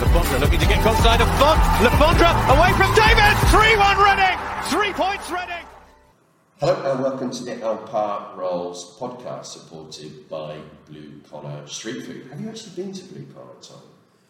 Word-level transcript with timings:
Le 0.00 0.06
Fondre 0.10 0.40
looking 0.40 0.58
to 0.60 0.66
get 0.66 0.78
onside 0.80 1.20
of 1.20 1.28
Font. 1.38 1.58
Le 1.82 1.90
Fondre 1.90 2.30
away 2.56 2.72
from 2.72 2.90
David. 2.94 3.34
3-1 3.54 3.96
Reading. 4.04 4.38
Three 4.70 4.92
points 4.92 5.30
Reading. 5.30 5.64
Hello 6.58 6.92
and 6.92 7.02
welcome 7.02 7.30
to 7.30 7.44
the 7.44 7.52
Alpar 7.56 8.36
Rolls 8.36 8.98
podcast 8.98 9.46
supported 9.46 10.28
by 10.28 10.58
Blue 10.88 11.20
Collar 11.30 11.66
Street 11.66 12.04
Food. 12.04 12.26
Have 12.30 12.40
you 12.40 12.48
actually 12.48 12.82
been 12.82 12.92
to 12.92 13.04
Blue 13.04 13.26
Collar, 13.34 13.54
Tom? 13.60 13.82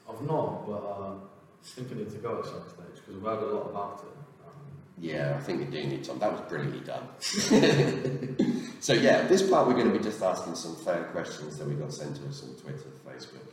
I've 0.08 0.20
not, 0.22 0.66
but 0.66 0.82
uh, 0.84 1.12
I 1.12 1.16
think 1.64 1.92
I 1.92 1.94
need 1.94 2.10
to 2.10 2.18
go 2.18 2.38
at 2.40 2.44
some 2.46 2.62
stage 2.68 3.02
because 3.06 3.16
I've 3.16 3.22
heard 3.22 3.42
a 3.42 3.54
lot 3.54 3.70
about 3.70 4.04
it. 4.04 4.16
Um, 4.46 4.52
Yeah, 4.98 5.34
I 5.36 5.40
think 5.40 5.60
you 5.60 5.66
do 5.66 5.88
need 5.88 6.04
Tom. 6.04 6.18
That 6.18 6.32
was 6.32 6.40
brilliantly 6.42 6.80
done. 6.80 7.08
so 8.80 8.92
yeah, 8.92 9.26
this 9.28 9.48
part 9.48 9.66
we're 9.66 9.74
going 9.74 9.90
to 9.90 9.96
be 9.98 10.04
just 10.04 10.22
asking 10.22 10.56
some 10.56 10.76
fan 10.76 11.04
questions 11.12 11.56
that 11.58 11.66
we 11.66 11.74
got 11.74 11.92
sent 11.92 12.16
to 12.16 12.26
us 12.26 12.42
on 12.42 12.54
Twitter, 12.56 12.90
Facebook, 13.06 13.48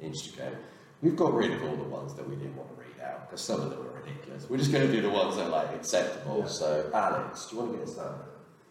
and 0.00 0.14
Instagram. 0.14 0.54
We've 1.02 1.16
got 1.16 1.32
rid 1.32 1.50
of 1.52 1.62
all 1.62 1.76
the 1.76 1.84
ones 1.84 2.14
that 2.14 2.28
we 2.28 2.36
didn't 2.36 2.56
want 2.56 2.68
to 2.70 2.80
read 2.80 3.00
out 3.02 3.28
because 3.28 3.40
some 3.40 3.60
of 3.60 3.70
them 3.70 3.78
were 3.78 4.00
ridiculous. 4.00 4.48
We're 4.50 4.58
just 4.58 4.70
going 4.70 4.86
to 4.86 4.92
do 4.92 5.00
the 5.00 5.10
ones 5.10 5.36
that 5.36 5.46
are 5.46 5.50
like 5.50 5.74
acceptable. 5.74 6.40
Yeah. 6.40 6.46
So 6.46 6.90
Alex, 6.92 7.46
do 7.46 7.56
you 7.56 7.62
want 7.62 7.72
to 7.72 7.78
get 7.78 7.88
us 7.88 7.94
started? 7.94 8.20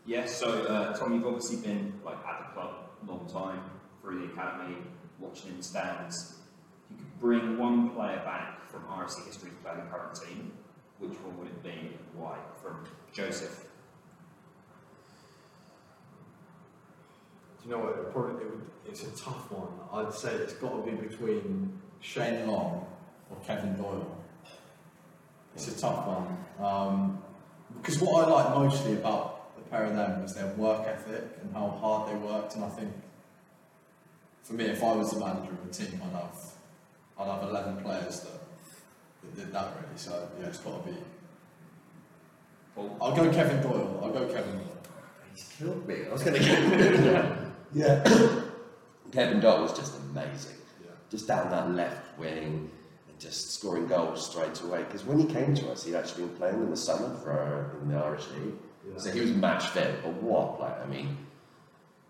Yes, 0.05 0.35
so 0.35 0.63
uh, 0.63 0.97
Tom, 0.97 1.13
you've 1.13 1.25
obviously 1.25 1.57
been 1.57 1.93
like 2.03 2.17
at 2.27 2.39
the 2.39 2.53
club 2.53 2.75
a 3.01 3.11
long 3.11 3.27
time, 3.31 3.61
through 4.01 4.27
the 4.27 4.33
academy, 4.33 4.77
watching 5.19 5.51
in 5.51 5.57
the 5.57 5.63
stands. 5.63 6.35
If 6.89 6.97
you 6.97 7.05
could 7.05 7.19
bring 7.19 7.57
one 7.57 7.89
player 7.91 8.21
back 8.25 8.69
from 8.69 8.83
RSC 8.83 9.25
history 9.25 9.49
to 9.49 9.55
play 9.57 9.73
in 9.73 9.79
the 9.79 9.85
current 9.85 10.15
team, 10.15 10.51
which 10.99 11.13
one 11.19 11.37
would 11.39 11.47
it 11.47 11.63
be 11.63 11.69
and 11.69 11.99
why? 12.15 12.37
From 12.61 12.85
Joseph. 13.13 13.69
do 17.61 17.69
you 17.69 17.75
know 17.75 17.83
what? 17.83 17.97
It 17.97 18.11
probably 18.11 18.41
it 18.41 18.49
would, 18.49 18.65
it's 18.87 19.03
a 19.03 19.11
tough 19.23 19.51
one. 19.51 19.67
I'd 19.91 20.13
say 20.13 20.31
it's 20.33 20.53
got 20.53 20.85
to 20.85 20.91
be 20.91 20.95
between 20.95 21.79
Shane 22.01 22.47
Long 22.47 22.85
or 23.29 23.37
Kevin 23.45 23.75
Doyle. 23.75 24.15
It's 25.55 25.67
a 25.67 25.79
tough 25.79 26.07
one 26.07 26.37
um, 26.65 27.21
because 27.77 27.99
what 27.99 28.27
I 28.27 28.31
like 28.31 28.55
mostly 28.55 28.93
about 28.93 29.55
the 29.55 29.61
pair 29.63 29.85
of 29.85 29.95
them 29.95 30.21
was 30.21 30.35
their 30.35 30.47
work 30.53 30.87
ethic 30.87 31.23
and 31.41 31.53
how 31.53 31.69
hard 31.69 32.09
they 32.09 32.15
worked. 32.15 32.55
And 32.55 32.63
I 32.63 32.69
think 32.69 32.91
for 34.43 34.53
me, 34.53 34.65
if 34.65 34.83
I 34.83 34.93
was 34.95 35.11
the 35.11 35.19
manager 35.19 35.51
of 35.51 35.69
a 35.69 35.73
team, 35.73 36.01
I'd 36.03 36.15
have 36.15 36.37
I'd 37.19 37.27
have 37.27 37.49
eleven 37.49 37.77
players 37.77 38.21
that, 38.21 38.39
that 39.23 39.35
did 39.35 39.53
that 39.53 39.73
really. 39.75 39.97
So 39.97 40.29
yeah, 40.39 40.47
it's 40.47 40.59
got 40.59 40.83
to 40.83 40.91
be. 40.91 40.97
Paul? 42.75 42.97
I'll 43.01 43.15
go 43.15 43.31
Kevin 43.31 43.61
Doyle. 43.61 43.99
I'll 44.01 44.11
go 44.11 44.25
Kevin 44.25 44.53
Doyle. 44.53 44.77
He's 45.33 45.49
killed 45.57 45.87
me. 45.87 46.05
I 46.09 46.13
was 46.13 46.23
going 46.23 46.41
to 46.41 46.43
get 46.43 47.37
Yeah. 47.73 48.03
Kevin 49.11 49.39
Doyle 49.39 49.63
was 49.63 49.73
just 49.73 49.95
amazing. 49.97 50.58
Yeah. 51.09 51.17
Just 51.17 51.27
down 51.27 51.49
that 51.51 51.71
left 51.71 52.17
wing 52.19 52.69
and 53.07 53.19
just 53.19 53.53
scoring 53.53 53.87
goals 53.87 54.29
straight 54.29 54.61
away. 54.61 54.83
Because 54.83 55.05
when 55.05 55.19
he 55.19 55.25
came 55.25 55.55
to 55.55 55.71
us, 55.71 55.83
he'd 55.83 55.95
actually 55.95 56.25
been 56.25 56.37
playing 56.37 56.55
in 56.55 56.69
the 56.69 56.77
summer 56.77 57.15
for 57.17 57.31
our, 57.31 57.77
in 57.81 57.89
the 57.89 57.97
Irish 57.97 58.27
League. 58.29 58.53
So 58.97 59.11
he 59.11 59.19
was 59.21 59.31
match 59.31 59.67
fit. 59.67 60.01
But 60.03 60.13
what? 60.13 60.59
Like, 60.59 60.81
I 60.81 60.87
mean, 60.87 61.17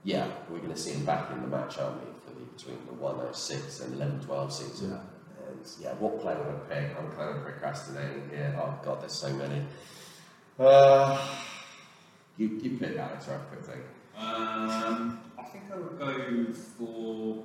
yeah, 0.04 0.28
we're 0.50 0.60
going 0.60 0.74
to 0.74 0.78
see 0.80 0.92
him 0.92 1.06
back 1.06 1.32
in 1.32 1.42
the 1.42 1.48
match, 1.48 1.78
aren't 1.78 2.00
we, 2.00 2.12
for 2.22 2.32
the 2.32 2.46
between 2.46 2.78
the 2.86 2.94
106 2.94 3.80
and 3.82 3.96
11 3.96 4.22
12 4.22 4.54
season. 4.54 4.92
Yeah. 4.92 5.48
And 5.48 5.68
yeah, 5.82 5.94
what 5.94 6.22
player 6.22 6.38
would 6.38 6.48
I 6.48 6.82
pick? 6.82 6.98
I'm 6.98 7.12
kind 7.12 7.36
of 7.36 7.44
procrastinating 7.44 8.30
here. 8.30 8.56
Oh, 8.58 8.80
God, 8.84 9.02
there's 9.02 9.14
so 9.14 9.34
many. 9.34 9.62
Uh, 10.58 11.18
you, 12.38 12.48
you 12.62 12.78
pick 12.78 12.98
Alex, 12.98 13.28
right? 13.28 13.40
Quick 13.50 13.66
thing. 13.66 13.82
Um, 14.18 15.20
I 15.38 15.44
think 15.44 15.64
I 15.74 15.78
would 15.78 16.00
go 16.00 16.54
for. 16.54 17.44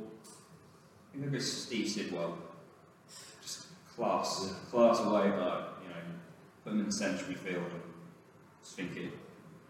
I 1.14 1.16
think 1.16 1.26
I'd 1.28 1.32
go 1.32 1.38
Steve 1.38 1.88
Sidwell. 1.88 2.38
Just 3.42 3.66
class, 3.94 4.52
class 4.70 4.98
away, 5.00 5.30
but 5.30 5.78
you 5.82 5.88
know, 5.90 6.00
put 6.64 6.72
him 6.72 6.80
in 6.80 6.86
the 6.86 6.92
central 6.92 7.30
midfield 7.30 7.70
and 7.70 7.82
just 8.62 8.76
think 8.76 8.96
it, 8.96 9.02
you 9.02 9.10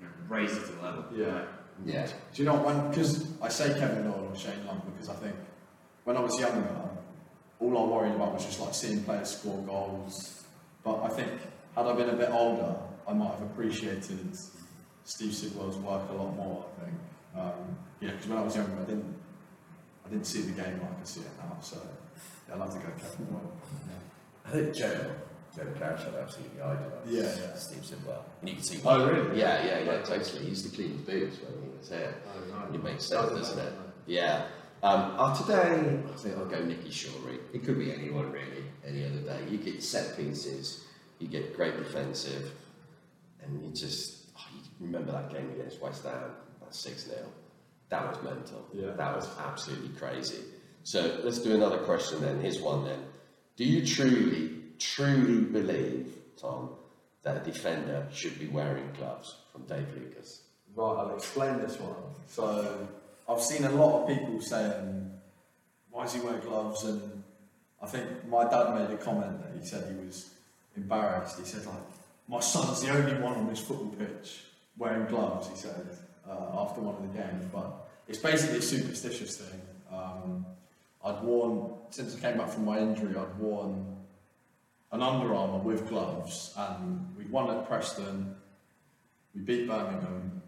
know, 0.00 0.08
raise 0.28 0.56
it 0.56 0.66
to 0.66 0.72
the 0.72 0.82
level. 0.82 1.04
Yeah. 1.14 1.42
Yeah. 1.84 2.06
Do 2.06 2.42
you 2.42 2.44
know 2.44 2.56
when? 2.56 2.88
Because 2.88 3.26
I 3.42 3.48
say 3.48 3.78
Kevin 3.78 4.04
Nolan 4.04 4.28
and 4.28 4.38
Shane 4.38 4.64
Long 4.66 4.80
because 4.92 5.10
I 5.10 5.14
think 5.14 5.34
when 6.04 6.16
I 6.16 6.20
was 6.20 6.38
younger, 6.38 6.90
all 7.60 7.78
I 7.78 7.96
worried 7.96 8.14
about 8.14 8.34
was 8.34 8.46
just 8.46 8.60
like 8.60 8.74
seeing 8.74 9.02
players 9.04 9.36
score 9.36 9.60
goals. 9.62 10.44
But 10.82 11.02
I 11.02 11.08
think 11.08 11.30
had 11.74 11.86
I 11.86 11.92
been 11.94 12.10
a 12.10 12.16
bit 12.16 12.30
older, 12.30 12.74
I 13.06 13.12
might 13.12 13.32
have 13.32 13.42
appreciated 13.42 14.38
Steve 15.04 15.32
Sidwell's 15.32 15.76
work 15.78 16.08
a 16.08 16.14
lot 16.14 16.34
more. 16.36 16.64
I 16.64 16.84
think. 16.84 16.96
Um, 17.36 17.76
yeah, 18.00 18.10
because 18.12 18.28
when 18.28 18.38
I 18.38 18.42
was 18.42 18.54
younger, 18.54 18.76
I 18.80 18.84
didn't, 18.84 19.14
I 20.04 20.08
didn't 20.10 20.26
see 20.26 20.42
the 20.42 20.52
game 20.52 20.80
like 20.80 21.00
I 21.00 21.04
see 21.04 21.20
it 21.20 21.26
now. 21.38 21.56
So 21.60 21.76
yeah, 22.48 22.54
I'd 22.54 22.60
love 22.60 22.72
to 22.72 22.78
go 22.78 22.92
Kevin 23.00 23.26
Doyle. 23.26 23.52
I 24.46 24.50
think 24.50 24.74
Joe, 24.74 25.10
Joe 25.56 25.66
Parrish 25.78 26.02
had 26.02 26.14
absolutely 26.14 26.60
idol. 26.60 26.92
Yeah, 27.06 27.22
yeah. 27.22 27.54
Steve 27.56 27.84
Sidwell. 27.84 28.24
And 28.40 28.48
you 28.50 28.56
can 28.56 28.64
see 28.64 28.80
Oh, 28.84 29.08
really? 29.08 29.40
Yeah, 29.40 29.64
yeah, 29.64 29.78
yeah, 29.80 30.02
totally. 30.02 30.42
He 30.42 30.48
used 30.50 30.68
to 30.70 30.76
clean 30.76 30.90
his 30.92 31.00
boots 31.02 31.38
when 31.40 31.62
he 31.62 31.78
was 31.78 31.88
here. 31.88 32.14
Oh, 32.28 32.54
right. 32.54 32.66
And 32.66 32.74
it 32.74 32.84
makes 32.84 33.04
sense, 33.06 33.22
Doesn't 33.22 33.36
doesn't 33.38 33.56
matter, 33.56 33.68
it? 33.70 33.74
no. 33.76 33.84
Yeah. 34.06 34.44
Um, 34.82 35.14
uh, 35.16 35.34
today, 35.34 35.98
I 36.12 36.16
think 36.18 36.36
I'll 36.36 36.44
go 36.44 36.62
Nicky 36.62 36.90
Shorey. 36.90 37.38
It 37.54 37.64
could 37.64 37.78
be 37.78 37.90
anyone 37.90 38.30
really, 38.30 38.64
any 38.86 39.06
other 39.06 39.20
day. 39.20 39.40
You 39.50 39.56
get 39.56 39.82
set 39.82 40.14
pieces, 40.18 40.84
you 41.18 41.26
get 41.28 41.56
great 41.56 41.78
defensive, 41.78 42.50
and 43.42 43.64
you 43.64 43.70
just 43.70 44.26
oh, 44.36 44.42
you 44.52 44.86
remember 44.86 45.12
that 45.12 45.32
game 45.32 45.48
against 45.58 45.80
West 45.80 46.04
Ham, 46.04 46.32
that 46.60 46.74
6 46.74 47.04
0. 47.06 47.16
That 47.90 48.08
was 48.08 48.22
mental. 48.22 48.66
Yeah. 48.72 48.92
That 48.96 49.14
was 49.14 49.28
absolutely 49.38 49.90
crazy. 49.90 50.42
So 50.82 51.20
let's 51.22 51.38
do 51.38 51.54
another 51.54 51.78
question 51.78 52.20
then. 52.20 52.40
Here's 52.40 52.60
one 52.60 52.84
then. 52.84 52.98
Do 53.56 53.64
you 53.64 53.86
truly, 53.86 54.50
truly 54.78 55.44
believe, 55.44 56.12
Tom, 56.36 56.70
that 57.22 57.36
a 57.36 57.40
defender 57.40 58.06
should 58.12 58.38
be 58.38 58.48
wearing 58.48 58.90
gloves? 58.98 59.36
From 59.52 59.62
Dave 59.66 59.86
Lucas. 59.96 60.42
Right, 60.74 60.96
I'll 60.98 61.14
explain 61.14 61.58
this 61.58 61.78
one. 61.78 61.94
So, 62.26 62.88
I've 63.28 63.40
seen 63.40 63.64
a 63.64 63.70
lot 63.70 64.02
of 64.02 64.08
people 64.08 64.40
saying, 64.40 65.12
why 65.90 66.02
does 66.02 66.14
he 66.14 66.20
wear 66.20 66.38
gloves? 66.38 66.82
And 66.84 67.22
I 67.80 67.86
think 67.86 68.26
my 68.26 68.44
dad 68.44 68.74
made 68.74 68.90
a 68.92 68.96
comment 68.96 69.40
that 69.42 69.58
he 69.58 69.64
said 69.64 69.86
he 69.88 70.04
was 70.04 70.30
embarrassed. 70.76 71.38
He 71.38 71.44
said, 71.44 71.64
like, 71.66 71.76
my 72.28 72.40
son's 72.40 72.82
the 72.82 72.90
only 72.90 73.14
one 73.22 73.34
on 73.34 73.46
this 73.46 73.60
football 73.60 73.94
pitch 73.96 74.44
wearing 74.76 75.06
gloves, 75.06 75.48
he 75.48 75.56
said, 75.56 75.86
uh, 76.28 76.62
after 76.62 76.80
one 76.80 76.94
of 76.96 77.02
the 77.02 77.18
games. 77.18 77.44
But 77.52 77.88
it's 78.08 78.18
basically 78.18 78.58
a 78.58 78.62
superstitious 78.62 79.36
thing. 79.38 79.60
Um, 79.92 80.46
I'd 81.04 81.22
worn, 81.22 81.74
since 81.90 82.16
I 82.16 82.20
came 82.20 82.38
back 82.38 82.48
from 82.48 82.64
my 82.64 82.78
injury, 82.78 83.14
I'd 83.16 83.38
worn 83.38 83.96
an 84.92 85.02
Under 85.02 85.34
Armour 85.34 85.58
with 85.58 85.88
gloves, 85.88 86.54
and 86.56 87.14
we 87.16 87.24
won 87.26 87.50
at 87.50 87.66
Preston. 87.66 88.36
We 89.34 89.40
beat 89.42 89.68
Birmingham. 89.68 90.42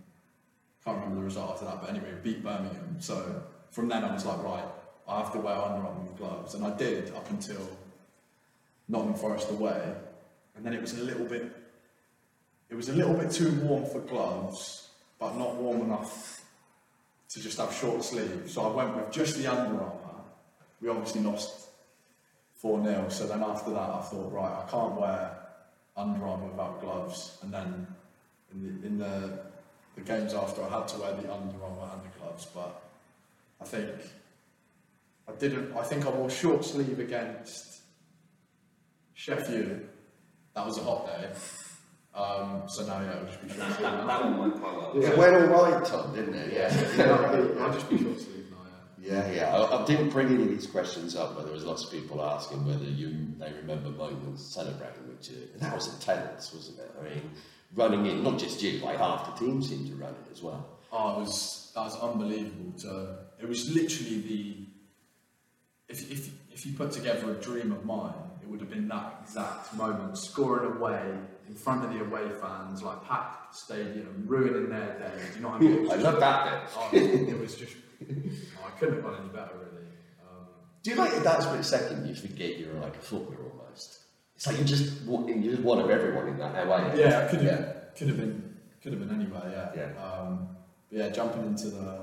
Can't 0.85 0.99
remember 0.99 1.17
the 1.17 1.25
result 1.25 1.51
after 1.51 1.65
that, 1.65 1.81
but 1.81 1.91
anyway, 1.91 2.15
we 2.15 2.33
beat 2.33 2.45
Birmingham. 2.45 2.97
So 3.01 3.43
from 3.71 3.89
then 3.89 4.05
I 4.05 4.15
was 4.15 4.25
like, 4.25 4.43
right, 4.43 4.65
I 5.09 5.19
have 5.19 5.33
to 5.33 5.39
wear 5.39 5.55
Under 5.55 5.87
Armour 5.87 6.01
with 6.01 6.17
gloves, 6.17 6.55
and 6.55 6.65
I 6.65 6.77
did 6.77 7.15
up 7.15 7.29
until 7.31 7.69
Nottingham 8.89 9.19
Forest 9.19 9.51
away, 9.51 9.95
and 10.55 10.65
then 10.65 10.73
it 10.73 10.81
was 10.81 10.99
a 10.99 11.03
little 11.03 11.27
bit. 11.27 11.53
It 12.71 12.75
was 12.75 12.89
a 12.89 12.93
little 12.93 13.15
bit 13.15 13.31
too 13.31 13.51
warm 13.63 13.85
for 13.85 14.01
gloves, 14.01 14.86
but 15.19 15.37
not 15.37 15.57
warm 15.57 15.83
enough 15.83 16.45
to 17.29 17.41
just 17.41 17.59
have 17.59 17.73
short 17.73 18.05
sleeves. 18.05 18.55
So 18.55 18.63
I 18.63 18.75
went 18.75 18.97
with 18.97 19.11
just 19.11 19.39
the 19.39 19.47
Under 19.47 19.81
Armour. 19.81 20.23
We 20.81 20.89
obviously 20.89 21.23
lost 21.23 21.69
4 22.57 22.83
0. 22.85 23.09
So 23.09 23.27
then 23.27 23.43
after 23.43 23.71
that, 23.71 23.91
I 23.91 24.01
thought, 24.03 24.33
right, 24.33 24.65
I 24.65 24.71
can't 24.71 25.01
wear 25.01 25.37
Under 25.97 26.25
Armour 26.27 26.47
without 26.47 26.81
gloves. 26.81 27.39
And 27.43 27.53
then 27.53 27.87
in 28.53 28.63
the, 28.63 28.87
in 28.87 28.99
the, 28.99 29.41
the 29.95 30.03
games 30.03 30.35
after, 30.35 30.63
I 30.63 30.79
had 30.79 30.89
to 30.89 30.99
wear 30.99 31.13
the 31.13 31.33
Under 31.33 31.63
Armour 31.63 31.91
and 31.93 32.03
the 32.03 32.19
gloves. 32.19 32.47
But 32.55 32.83
I 33.61 33.65
think 33.65 33.91
I 35.29 35.33
didn't, 35.33 35.77
I 35.77 35.83
think 35.83 36.07
I 36.07 36.11
wore 36.11 36.31
short 36.31 36.65
sleeve 36.65 36.99
against 37.01 37.81
Sheffield. 39.15 39.81
That 40.55 40.67
was 40.67 40.79
a 40.79 40.83
hot 40.83 41.07
day. 41.07 41.29
Um, 42.17 42.63
so 42.67 42.87
now, 42.87 43.01
yeah, 43.03 43.13
it'll 43.17 43.27
just 43.27 43.43
be 43.43 43.49
And 43.51 43.57
short 43.57 43.69
that, 43.69 43.77
sleeve. 43.77 43.91
that, 43.91 44.07
that 44.07 44.25
one 44.25 44.39
went 44.39 44.61
quite 44.63 44.77
well. 44.77 44.93
It 44.97 45.19
went 45.19 45.53
all 45.53 45.71
right, 45.71 45.85
Tom, 45.85 46.15
didn't 46.15 46.35
it? 46.35 46.53
Yeah, 46.53 47.63
I'll 47.63 47.73
just 47.73 47.91
be 47.91 47.99
short 47.99 48.19
sleeve 48.19 48.47
now, 48.51 48.57
yeah. 48.99 49.29
Yeah, 49.29 49.33
yeah. 49.33 49.55
I, 49.57 49.83
I 49.83 49.85
didn't 49.85 50.09
bring 50.11 50.29
any 50.29 50.45
of 50.45 50.49
these 50.49 50.67
questions 50.67 51.15
up, 51.15 51.37
but 51.37 51.45
there 51.45 51.53
was 51.53 51.65
lots 51.65 51.85
of 51.85 51.91
people 51.93 52.23
asking 52.25 52.65
whether 52.67 52.85
you 52.85 53.15
they 53.39 53.53
remember 53.53 53.91
moments 53.91 54.55
celebrating 54.55 55.07
with 55.09 55.31
you. 55.31 55.43
And 55.53 55.61
that 55.61 55.75
was 55.75 55.93
intense, 55.93 56.55
wasn't 56.55 56.79
it? 56.79 56.91
I 56.99 57.05
mean, 57.05 57.31
running 57.75 58.07
in, 58.07 58.23
not 58.23 58.39
just 58.39 58.63
you, 58.63 58.79
like 58.79 58.97
half 58.97 59.39
the 59.39 59.45
team 59.45 59.63
seemed 59.63 59.89
to 59.89 59.95
run 59.97 60.15
it 60.25 60.33
as 60.33 60.43
well. 60.43 60.67
Oh, 60.91 61.17
it 61.17 61.21
was 61.21 61.71
that 61.75 61.83
was 61.83 61.97
unbelievable. 62.01 62.73
To, 62.81 63.19
it 63.43 63.47
was 63.47 63.69
literally 63.75 64.21
the 64.21 64.57
if, 65.91 66.11
if 66.11 66.31
if 66.51 66.65
you 66.65 66.73
put 66.73 66.93
together 66.93 67.31
a 67.31 67.35
dream 67.35 67.73
of 67.73 67.85
mine, 67.85 68.15
it 68.43 68.49
would 68.49 68.61
have 68.61 68.71
been 68.71 68.89
that 68.89 69.21
exact 69.23 69.75
moment, 69.75 70.17
scoring 70.17 70.73
away 70.79 71.15
in 71.49 71.55
front 71.55 71.85
of 71.85 71.93
the 71.93 72.01
away 72.05 72.29
fans, 72.41 72.83
like 72.83 73.05
packed 73.07 73.55
stadium, 73.55 74.25
ruining 74.27 74.69
their 74.69 74.99
day. 74.99 75.23
Do 75.31 75.37
you 75.37 75.43
know 75.43 75.49
what 75.51 75.57
I 75.61 75.65
mean? 75.65 75.91
I 75.91 75.95
love 75.97 76.21
that 76.21 76.45
bit. 76.45 76.71
Oh, 76.77 76.89
it 77.33 77.39
was 77.41 77.55
just. 77.57 77.77
oh, 78.03 78.67
I 78.67 78.71
couldn't 78.79 78.95
have 78.97 79.05
gone 79.05 79.17
any 79.21 79.29
better, 79.29 79.55
really. 79.59 79.87
Um, 80.21 80.47
Do 80.83 80.91
you 80.91 80.97
like 80.97 81.13
that 81.23 81.43
split 81.43 81.65
second 81.65 82.07
you 82.07 82.15
forget 82.15 82.59
you're 82.59 82.75
like 82.75 82.97
a 82.97 83.01
footballer 83.01 83.51
almost? 83.51 84.01
It's 84.35 84.47
like 84.47 84.57
you're 84.57 84.67
just 84.67 85.03
wa- 85.07 85.27
you're 85.27 85.53
just 85.55 85.63
one 85.63 85.79
of 85.81 85.89
everyone 85.91 86.29
in 86.29 86.39
that 86.39 86.67
away. 86.67 86.93
yeah, 87.01 87.27
could 87.29 87.41
have 87.41 87.61
Yeah. 87.61 87.73
could 87.97 88.09
have 88.09 88.17
been 88.19 88.57
could 88.83 88.93
have 88.93 89.01
been 89.09 89.15
anywhere. 89.21 89.73
Yeah. 89.75 89.83
Yeah. 89.95 90.03
Um, 90.05 90.49
but 90.91 90.99
yeah, 90.99 91.09
jumping 91.11 91.47
into 91.47 91.69
the 91.71 92.01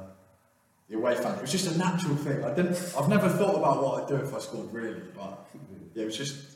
the 0.89 0.95
away 0.97 1.15
fan, 1.15 1.35
it 1.35 1.41
was 1.41 1.51
just 1.51 1.73
a 1.73 1.77
natural 1.77 2.15
thing. 2.15 2.43
I 2.43 2.53
didn't. 2.53 2.93
I've 2.97 3.07
never 3.09 3.29
thought 3.29 3.55
about 3.55 3.83
what 3.83 4.03
I'd 4.03 4.07
do 4.09 4.15
if 4.15 4.33
I 4.33 4.39
scored 4.39 4.73
really, 4.73 5.01
but 5.15 5.47
yeah, 5.93 6.01
it 6.03 6.05
was 6.05 6.17
just. 6.17 6.52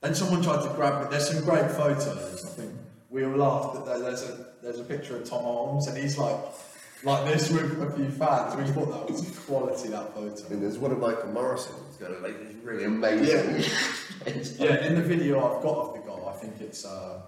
Then 0.00 0.14
someone 0.14 0.42
tried 0.42 0.62
to 0.62 0.72
grab 0.74 1.02
me. 1.02 1.08
There's 1.10 1.28
some 1.28 1.44
great 1.44 1.70
photos. 1.72 2.44
I 2.44 2.48
think 2.48 2.72
we 3.10 3.24
all 3.24 3.36
laughed 3.36 3.84
that 3.86 4.00
there's 4.00 4.22
a 4.22 4.46
there's 4.62 4.78
a 4.78 4.84
picture 4.84 5.16
of 5.16 5.24
Tom 5.28 5.42
Holmes 5.42 5.86
and 5.86 5.96
he's 5.96 6.18
like 6.18 6.36
like 7.04 7.24
this 7.26 7.50
with 7.50 7.80
a 7.82 7.90
few 7.92 8.10
fans. 8.10 8.56
We 8.56 8.64
thought 8.72 8.90
that 8.90 9.10
was 9.10 9.38
quality 9.46 9.88
that 9.88 10.14
photo. 10.14 10.46
And 10.50 10.62
there's 10.62 10.78
one 10.78 10.92
of 10.92 10.98
Michael 10.98 11.32
Morrison 11.32 11.74
who's 11.86 11.96
got 11.96 12.10
a 12.10 12.18
like 12.20 12.38
this 12.38 12.54
really 12.62 12.84
amazing. 12.84 13.64
Yeah, 14.58 14.84
in 14.84 14.96
the 14.96 15.02
video 15.02 15.38
I've 15.38 15.62
got 15.62 15.76
of 15.76 15.94
the 15.94 16.00
goal, 16.00 16.28
I 16.28 16.38
think 16.38 16.60
it's 16.60 16.84
uh, 16.84 17.20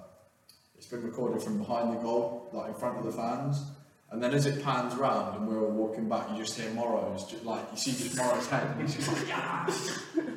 it's 0.76 0.86
been 0.86 1.02
recorded 1.02 1.40
from 1.40 1.58
behind 1.58 1.96
the 1.96 2.00
goal, 2.02 2.50
like 2.52 2.68
in 2.68 2.74
front 2.74 2.98
of 2.98 3.04
the 3.04 3.12
fans. 3.12 3.62
And 4.10 4.20
then 4.20 4.34
as 4.34 4.44
it 4.46 4.62
pans 4.64 4.96
round 4.96 5.36
and 5.36 5.46
we're 5.46 5.62
all 5.62 5.70
walking 5.70 6.08
back, 6.08 6.28
you 6.32 6.38
just 6.38 6.58
hear 6.58 6.68
Morrow's, 6.70 7.24
just 7.30 7.44
like 7.44 7.64
you 7.70 7.78
see 7.78 7.92
just 7.92 8.16
Morrow's 8.16 8.48
head, 8.48 8.66
and 8.72 8.82
he's 8.82 8.96
just 8.96 9.08
like, 9.12 9.28
yeah. 9.28 9.66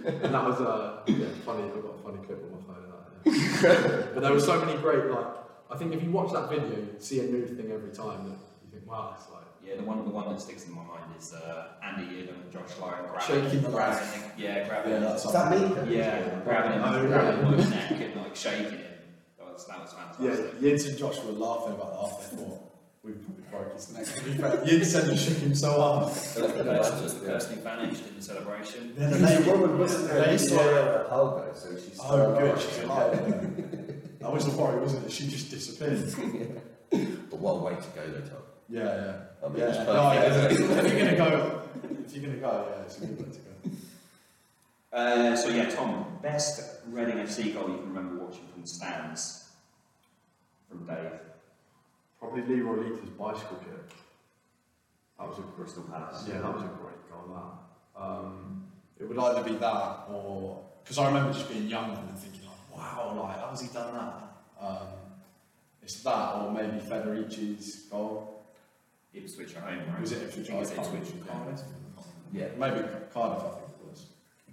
And 0.05 0.33
that 0.33 0.44
was 0.44 0.59
uh, 0.61 1.01
yeah, 1.07 1.25
funny. 1.45 1.63
I've 1.63 1.81
got 1.81 1.95
a 1.95 2.03
funny 2.03 2.19
clip 2.25 2.44
on 2.44 2.51
my 2.51 2.61
phone 2.67 2.83
of 2.83 2.91
that. 2.91 3.63
Yeah. 3.63 4.07
but 4.13 4.21
there 4.21 4.33
were 4.33 4.39
so 4.39 4.63
many 4.63 4.77
great, 4.79 5.05
like 5.05 5.25
I 5.71 5.77
think 5.77 5.94
if 5.94 6.03
you 6.03 6.11
watch 6.11 6.31
that 6.33 6.50
video, 6.50 6.69
you 6.69 6.95
see 7.00 7.19
a 7.19 7.23
new 7.23 7.45
thing 7.47 7.71
every 7.71 7.91
time 7.91 8.25
that 8.29 8.38
you 8.63 8.69
think, 8.71 8.88
wow, 8.89 9.15
it's 9.17 9.29
like. 9.29 9.39
Yeah, 9.65 9.77
the 9.77 9.83
one 9.83 10.03
the 10.03 10.11
one 10.11 10.27
that 10.27 10.41
sticks 10.41 10.65
in 10.67 10.73
my 10.75 10.83
mind 10.83 11.05
is 11.17 11.33
uh, 11.33 11.67
Andy 11.81 12.03
Eden 12.17 12.35
and 12.44 12.51
Josh 12.51 12.77
Lyon 12.81 13.05
grabbing, 13.09 13.44
Shaking 13.50 13.61
the 13.61 13.69
grabbing, 13.69 14.09
him, 14.21 14.31
yeah, 14.38 14.67
grabbing, 14.67 14.91
Yeah, 14.91 15.00
that's 15.00 15.31
that 15.31 15.51
me? 15.51 15.95
yeah, 15.95 16.39
grabbing 16.44 16.73
him, 16.73 16.81
Oh, 16.83 17.07
grabbing 17.07 17.39
him 17.39 17.51
really? 17.51 17.57
by 17.57 17.63
the 17.63 17.69
neck 17.69 17.91
and 17.91 18.21
like 18.21 18.35
shaking 18.35 18.77
him. 18.79 18.91
That 19.38 19.53
was 19.53 19.65
that 19.67 19.79
was 19.79 19.95
Yeah, 20.19 20.31
fantastic. 20.31 20.59
Yids 20.59 20.89
and 20.89 20.97
Josh 20.97 21.23
were 21.23 21.31
laughing 21.31 21.75
about 21.75 21.94
that 21.94 22.00
after 22.11 22.35
they 22.35 22.44
thought 22.44 22.73
we 23.03 23.11
probably 23.13 23.44
broke 23.51 23.73
his 23.73 23.91
neck. 23.94 24.05
To 24.05 24.65
be 24.65 24.83
said 24.85 25.09
he 25.11 25.17
shook 25.17 25.38
him 25.38 25.53
so 25.55 25.71
hard. 25.79 26.13
Kirsten, 26.13 27.25
Kirsten 27.25 27.57
vanished 27.61 28.05
in 28.07 28.15
the 28.15 28.21
celebration. 28.21 28.94
Then 28.95 29.11
the 29.11 29.19
lady, 29.19 29.44
woman, 29.50 29.77
wasn't 29.77 30.07
there? 30.07 30.21
the 30.21 30.31
lady- 30.31 30.53
Yeah, 30.55 31.03
Holger, 31.09 31.51
so 31.53 31.75
she's 31.75 32.00
Oh, 32.01 32.35
good, 32.39 32.59
she's 32.61 32.79
alive. 32.83 34.19
that 34.19 34.31
was 34.31 34.45
the 34.45 34.51
worry, 34.59 34.79
wasn't 34.79 35.05
it? 35.05 35.11
She 35.11 35.27
just 35.27 35.50
disappeared. 35.51 36.61
But 37.31 37.39
what 37.39 37.53
a 37.53 37.63
way 37.63 37.73
to 37.75 37.88
go 37.95 38.07
though, 38.07 38.21
Tom. 38.21 38.38
Yeah, 38.69 38.83
yeah. 38.83 39.15
I 39.44 39.50
mean, 39.50 39.57
yeah. 39.57 39.65
it's 39.69 39.77
No, 39.79 40.11
yeah, 40.13 40.45
if 40.45 40.59
you're 40.59 41.00
gonna 41.00 41.17
go, 41.17 41.61
if 42.05 42.15
you're 42.15 42.25
gonna 42.25 42.38
go, 42.38 42.67
yeah, 42.69 42.81
it's 42.83 42.97
a 43.00 43.01
good 43.07 43.17
way 43.17 43.31
to 43.33 43.39
go. 43.39 44.95
Uh, 44.95 45.35
so 45.35 45.50
yeah, 45.50 45.69
Tom, 45.71 46.05
best 46.21 46.61
Reading 46.91 47.15
FC 47.17 47.51
goal 47.51 47.67
you 47.69 47.77
can 47.77 47.88
remember 47.91 48.23
watching 48.23 48.45
from 48.53 48.61
the 48.61 48.67
stands 48.67 49.50
from 50.69 50.85
Dave. 50.85 51.13
Probably 52.24 52.56
Leroy 52.56 52.84
Lita's 52.88 53.10
bicycle 53.10 53.58
kick. 53.58 53.98
That 55.20 55.28
was 55.28 55.40
a 55.40 55.42
Crystal 55.42 55.84
Palace. 55.84 56.24
Yeah, 56.25 56.40
that 56.40 56.54
was 56.54 56.64
a 56.64 56.68
great 56.68 57.12
goal. 57.12 57.36
That 57.36 58.02
um, 58.02 58.64
it 58.98 59.10
would 59.10 59.20
either 59.20 59.44
be 59.44 59.56
that 59.58 60.06
or 60.10 60.64
because 60.84 60.98
I 60.98 61.08
remember 61.08 61.34
just 61.34 61.50
being 61.50 61.68
young 61.68 61.92
and 61.98 62.18
thinking 62.18 62.48
like, 62.48 62.78
wow, 62.78 63.14
like 63.22 63.38
how 63.40 63.50
has 63.50 63.60
he 63.60 63.68
done 63.68 63.94
that? 63.94 64.66
Um, 64.66 64.88
it's 65.81 66.02
that 66.04 66.36
or 66.36 66.52
maybe 66.52 66.78
Federici's 66.80 67.88
goal. 67.92 68.46
Ipswich 69.14 69.56
at 69.58 69.64
home, 69.64 69.80
right? 69.90 70.00
Was 70.02 70.14
it 70.14 70.24
Ipswich? 70.24 70.50
I 70.50 70.64
think 70.64 70.64
it's 70.64 70.72
I 70.72 70.75
can't 70.84 70.96
Ipswich. 71.04 71.25
remember. 71.28 71.62
Yeah, 72.31 72.48
Maybe 72.58 72.88
Cardiff, 73.14 73.44
I 73.44 73.50
think 73.60 73.70
it 73.81 73.92
was. 73.92 74.06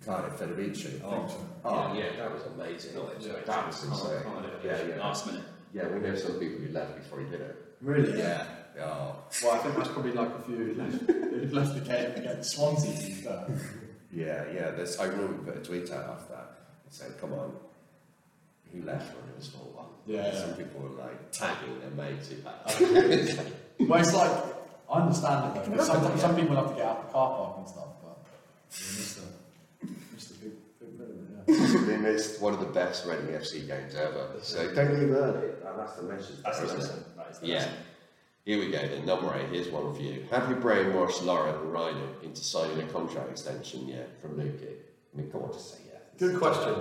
Cardiff 0.04 0.38
Federici. 0.38 1.04
I 1.04 1.18
think 1.18 1.30
so. 1.30 1.46
Oh 1.64 1.94
yeah, 1.96 2.16
that 2.18 2.32
was 2.32 2.42
amazing. 2.46 2.94
Yeah. 3.20 3.32
that 3.46 3.66
was 3.68 3.84
insane. 3.84 4.22
Yeah, 4.64 4.82
yeah. 4.88 4.96
Last 4.96 5.26
minute. 5.26 5.44
Yeah, 5.72 5.88
we 5.88 6.00
know 6.00 6.14
some 6.16 6.38
people 6.38 6.58
who 6.64 6.72
left 6.72 6.96
before 6.96 7.20
he 7.20 7.26
did 7.30 7.40
it. 7.40 7.56
Really? 7.80 8.18
Yeah. 8.18 8.44
Oh. 8.80 9.16
Well, 9.42 9.52
I 9.52 9.58
think 9.58 9.76
that's 9.76 9.88
probably 9.88 10.12
like 10.12 10.28
a 10.34 10.42
few 10.42 10.56
who 10.56 10.74
left, 10.74 10.96
who 11.10 11.46
left 11.52 11.74
the 11.74 11.80
game 11.80 12.12
against 12.16 12.52
Swansea. 12.56 12.92
to 12.92 13.52
be. 13.52 14.20
Yeah, 14.22 14.44
yeah. 14.52 14.70
There's, 14.72 14.98
I 14.98 15.04
remember 15.04 15.34
we 15.34 15.44
put 15.52 15.56
a 15.56 15.64
tweet 15.64 15.90
out 15.92 16.08
after 16.10 16.32
that 16.34 16.58
saying, 16.88 17.12
"Come 17.20 17.32
on, 17.34 17.52
who 18.72 18.82
left 18.82 19.14
when 19.16 19.28
it 19.30 19.36
was 19.36 19.48
four 19.48 19.66
one?" 19.72 19.86
Yeah, 20.06 20.34
Some 20.34 20.50
yeah. 20.50 20.56
people 20.56 20.80
were 20.82 21.02
like 21.02 21.30
tagging 21.30 21.78
their 21.80 21.90
mates. 21.90 22.28
who 22.28 22.36
Okay. 22.86 23.32
had- 23.36 23.46
oh, 23.80 23.84
Well, 23.86 24.00
it's 24.00 24.14
like 24.14 24.30
I 24.90 25.00
understand 25.00 25.56
it 25.56 25.64
though. 25.70 25.76
But 25.76 26.18
some 26.18 26.34
people 26.36 26.56
have 26.56 26.70
to 26.70 26.74
get 26.74 26.86
out 26.86 26.96
of 26.98 27.06
the 27.06 27.12
car 27.12 27.36
park 27.36 27.58
and 27.58 27.68
stuff, 27.68 27.88
but 28.02 28.18
yeah, 28.72 28.78
missed 28.78 29.16
the, 29.20 29.88
missed 30.14 30.28
the 30.30 30.34
big, 30.48 30.52
big 30.80 30.98
bit 30.98 31.08
of 31.10 31.16
it. 31.16 31.28
Yeah. 31.36 31.39
they 31.86 31.96
missed 31.96 32.40
one 32.40 32.54
of 32.54 32.60
the 32.60 32.66
best 32.66 33.06
Reading 33.06 33.26
FC 33.26 33.66
games 33.66 33.94
ever. 33.94 34.28
So 34.42 34.72
don't 34.74 34.98
leave 34.98 35.10
early. 35.10 35.48
And 35.66 35.78
that's 35.78 35.94
the 35.94 36.02
message. 36.04 36.36
That's 36.44 36.58
the 36.60 36.64
isn't 36.66 36.78
it? 36.80 36.82
lesson. 37.16 37.40
The 37.42 37.46
Yeah. 37.46 37.54
lesson. 37.58 37.72
Here 38.44 38.58
we 38.58 38.70
go 38.70 38.78
then, 38.78 39.04
number 39.04 39.32
eight, 39.36 39.48
here's 39.50 39.68
one 39.68 39.94
for 39.94 40.00
you. 40.00 40.26
Have 40.30 40.48
you 40.48 40.56
brainwashed 40.56 41.22
Laurent 41.24 41.58
and 41.62 41.72
Ryder 41.72 42.08
into 42.22 42.42
signing 42.42 42.80
a 42.80 42.86
contract 42.90 43.30
extension 43.30 43.86
yet 43.86 44.08
from 44.20 44.36
Lukey? 44.38 44.76
I 45.12 45.16
mean, 45.18 45.30
come 45.30 45.42
on, 45.42 45.52
just 45.52 45.72
say 45.74 45.82
yeah. 45.86 45.98
Good 46.18 46.38
question. 46.40 46.74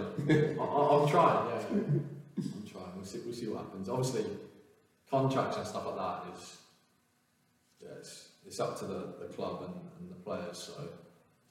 I, 0.57 0.63
I- 0.63 1.01
I'm 1.03 1.09
trying. 1.09 1.49
Yeah, 1.49 1.61
I'm 1.67 2.65
trying. 2.71 2.95
We'll 2.95 3.05
see. 3.05 3.19
We'll 3.25 3.33
see 3.35 3.47
what 3.49 3.65
happens. 3.65 3.89
Obviously, 3.89 4.25
contracts 5.11 5.57
and 5.57 5.67
stuff 5.67 5.85
like 5.85 5.97
that 5.97 6.23
is 6.37 6.57
yeah, 7.81 7.89
it's, 7.99 8.29
it's 8.47 8.59
up 8.59 8.79
to 8.79 8.85
the, 8.85 9.13
the 9.19 9.25
club 9.33 9.61
and, 9.63 9.73
and 9.99 10.09
the 10.11 10.15
players. 10.15 10.57
So 10.57 10.73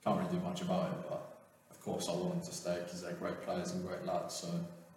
can't 0.04 0.18
really 0.20 0.38
do 0.38 0.42
much 0.44 0.62
about 0.62 0.86
it. 0.90 0.98
But 1.08 1.37
of 1.78 1.84
course, 1.84 2.08
I 2.08 2.12
want 2.12 2.30
them 2.32 2.40
to 2.42 2.52
stay 2.54 2.78
because 2.84 3.02
they're 3.02 3.12
great 3.14 3.40
players 3.42 3.72
and 3.72 3.86
great 3.86 4.04
lads. 4.04 4.34
So 4.34 4.48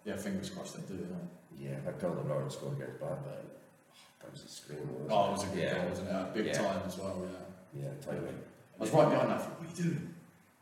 yeah, 0.04 0.16
fingers 0.16 0.50
crossed 0.50 0.76
they 0.76 0.82
do. 0.94 1.06
Yeah. 1.08 1.70
Yeah, 1.70 1.76
that 1.84 2.00
goal 2.00 2.14
that 2.14 2.26
Laurent 2.28 2.50
scored 2.52 2.74
against 2.76 2.98
Blackburn, 2.98 3.46
that 4.20 4.30
was 4.32 4.42
a 4.44 4.48
screamer. 4.48 4.82
Oh, 5.10 5.28
it 5.28 5.32
was 5.32 5.44
a 5.44 5.46
good 5.48 5.58
yeah. 5.62 5.74
goal, 5.78 5.88
wasn't 5.90 6.08
it? 6.08 6.12
A 6.12 6.30
Big 6.34 6.46
Yeah. 6.46 6.52
time 6.54 6.82
as 6.86 6.96
well. 6.98 7.16
Yeah. 7.22 7.84
Yeah, 7.84 7.90
totally. 8.04 8.28
I 8.78 8.80
was 8.80 8.90
right 8.90 9.08
behind 9.10 9.30
that. 9.30 9.40
What 9.40 9.60
are 9.60 9.70
you 9.76 9.82
doing? 9.84 10.14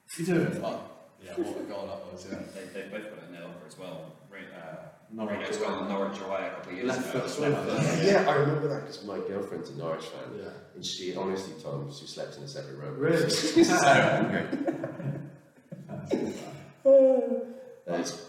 What 0.06 0.18
are 0.18 0.22
you 0.22 0.26
doing? 0.26 0.60
But, 0.60 0.80
yeah, 1.24 1.32
what 1.36 1.56
a 1.56 1.64
goal 1.64 1.86
that 1.86 2.12
was. 2.12 2.26
Yeah. 2.30 2.38
They, 2.54 2.64
they 2.82 2.88
both 2.88 3.08
got 3.10 3.18
it 3.18 3.24
in 3.28 3.32
their 3.32 3.44
offer 3.44 3.66
as 3.66 3.78
well. 3.78 4.12
Ra- 4.30 4.38
Uh, 4.54 4.76
Norwich 5.12 5.38
Radio's 5.38 5.56
away. 5.56 5.66
got 5.68 5.88
Norwich 5.88 6.20
away 6.20 6.46
a 6.46 6.50
couple 6.54 6.70
of 6.70 6.76
years 6.76 6.88
Left 6.88 7.10
ago. 7.10 7.20
foot 7.20 7.30
swimmer. 7.30 7.62
Yeah, 8.04 8.28
I 8.28 8.34
remember 8.34 8.68
that 8.68 8.80
because 8.82 9.04
my 9.04 9.18
girlfriend's 9.18 9.70
a 9.70 9.76
Norwich 9.76 10.04
fan. 10.06 10.28
Yeah. 10.38 10.50
And 10.74 10.84
she, 10.84 11.16
honestly, 11.16 11.54
Tom, 11.62 11.90
she 11.92 12.06
slept 12.06 12.36
in 12.36 12.42
a 12.44 12.48
separate 12.48 12.76
room. 12.76 12.98
Really? 12.98 13.24
Uh, 16.00 17.44
That's 17.86 18.26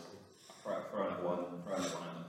Friday 0.61 1.23
one, 1.23 1.45
Friday 1.65 1.83
one. 1.83 2.25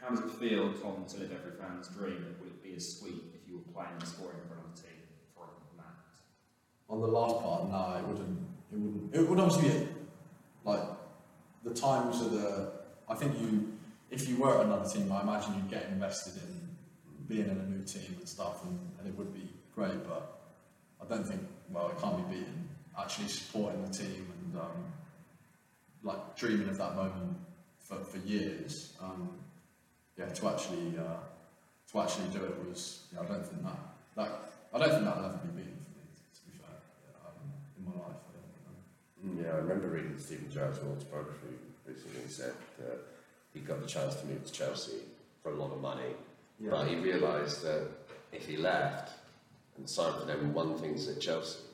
How 0.00 0.08
does 0.08 0.20
it 0.20 0.30
feel, 0.40 0.72
Tom, 0.72 1.04
to 1.08 1.18
live 1.18 1.30
every 1.32 1.52
fan's 1.52 1.88
dream? 1.88 2.26
It 2.28 2.42
would 2.42 2.62
be 2.62 2.74
as 2.74 2.98
sweet 2.98 3.22
if 3.32 3.48
you 3.48 3.58
were 3.58 3.72
playing 3.72 3.92
and 4.00 4.08
scoring 4.08 4.38
for 4.48 4.54
another 4.54 4.74
team 4.74 4.98
for 5.36 5.46
Matt. 5.76 5.86
On 6.88 7.00
the 7.00 7.06
last 7.06 7.42
part, 7.42 7.70
no, 7.70 7.96
it 7.96 8.08
wouldn't. 8.08 8.38
It 8.72 8.78
wouldn't. 8.78 9.14
It 9.14 9.28
would 9.28 9.38
obviously 9.38 9.68
be 9.68 9.88
like 10.64 10.82
the 11.62 11.74
times 11.74 12.20
of 12.20 12.32
the. 12.32 12.72
I 13.08 13.14
think 13.14 13.38
you, 13.40 13.74
if 14.10 14.28
you 14.28 14.36
were 14.36 14.58
at 14.58 14.66
another 14.66 14.88
team, 14.88 15.12
I 15.12 15.20
imagine 15.20 15.54
you'd 15.54 15.70
get 15.70 15.86
invested 15.90 16.42
in 16.42 16.76
being 17.28 17.48
in 17.48 17.58
a 17.58 17.66
new 17.70 17.84
team 17.84 18.16
and 18.18 18.28
stuff, 18.28 18.64
and, 18.64 18.78
and 18.98 19.06
it 19.06 19.16
would 19.16 19.32
be 19.32 19.48
great. 19.74 20.04
But 20.08 20.40
I 21.00 21.06
don't 21.08 21.24
think. 21.24 21.42
Well, 21.70 21.88
it 21.88 22.00
can't 22.02 22.16
be 22.28 22.34
beaten 22.34 22.68
Actually 22.98 23.28
supporting 23.28 23.82
the 23.84 23.90
team 23.90 24.26
and 24.44 24.60
um, 24.60 24.92
like 26.02 26.36
dreaming 26.36 26.68
of 26.68 26.76
that 26.78 26.94
moment 26.94 27.36
for, 27.78 27.96
for 28.04 28.18
years. 28.18 28.92
Um, 29.02 29.30
yeah, 30.18 30.26
to 30.26 30.48
actually 30.48 30.98
uh, 30.98 31.20
to 31.90 32.00
actually 32.00 32.28
do 32.28 32.44
it 32.44 32.68
was. 32.68 33.04
Yeah, 33.12 33.20
I 33.20 33.24
don't 33.24 33.46
think 33.46 33.62
that 33.62 33.78
that 34.16 34.52
I 34.74 34.78
don't 34.78 34.90
think 34.90 35.04
that'll 35.04 35.24
ever 35.24 35.40
be 35.42 35.62
beaten 35.62 35.78
for 35.80 35.90
me. 35.90 36.04
To 36.34 36.40
be 36.46 36.58
fair, 36.58 36.76
yeah, 37.06 37.28
um, 37.28 37.48
in 37.78 37.84
my 37.84 38.06
life, 38.06 38.20
I 38.28 38.32
don't 38.36 39.36
think. 39.36 39.44
Yeah, 39.44 39.52
I 39.52 39.56
remember 39.56 39.88
reading 39.88 40.18
Steven 40.18 40.50
Gerrard's 40.50 40.78
autobiography 40.78 41.56
recently. 41.86 42.22
He 42.26 42.32
said 42.32 42.52
that 42.78 42.98
he 43.54 43.60
got 43.60 43.80
the 43.80 43.86
chance 43.86 44.14
to 44.16 44.26
move 44.26 44.44
to 44.44 44.52
Chelsea 44.52 45.00
for 45.42 45.52
a 45.52 45.54
lot 45.54 45.72
of 45.72 45.80
money, 45.80 46.14
but 46.60 46.86
he 46.86 46.96
realised 46.96 47.62
that 47.62 47.88
if 48.32 48.46
he 48.46 48.56
left 48.56 49.12
and 49.76 49.88
signed 49.88 50.16
for 50.20 50.26
them 50.26 50.52
one 50.54 50.70
won 50.70 50.78
things 50.78 51.08
at 51.08 51.20
Chelsea, 51.20 51.58
it 51.58 51.64
would 51.64 51.71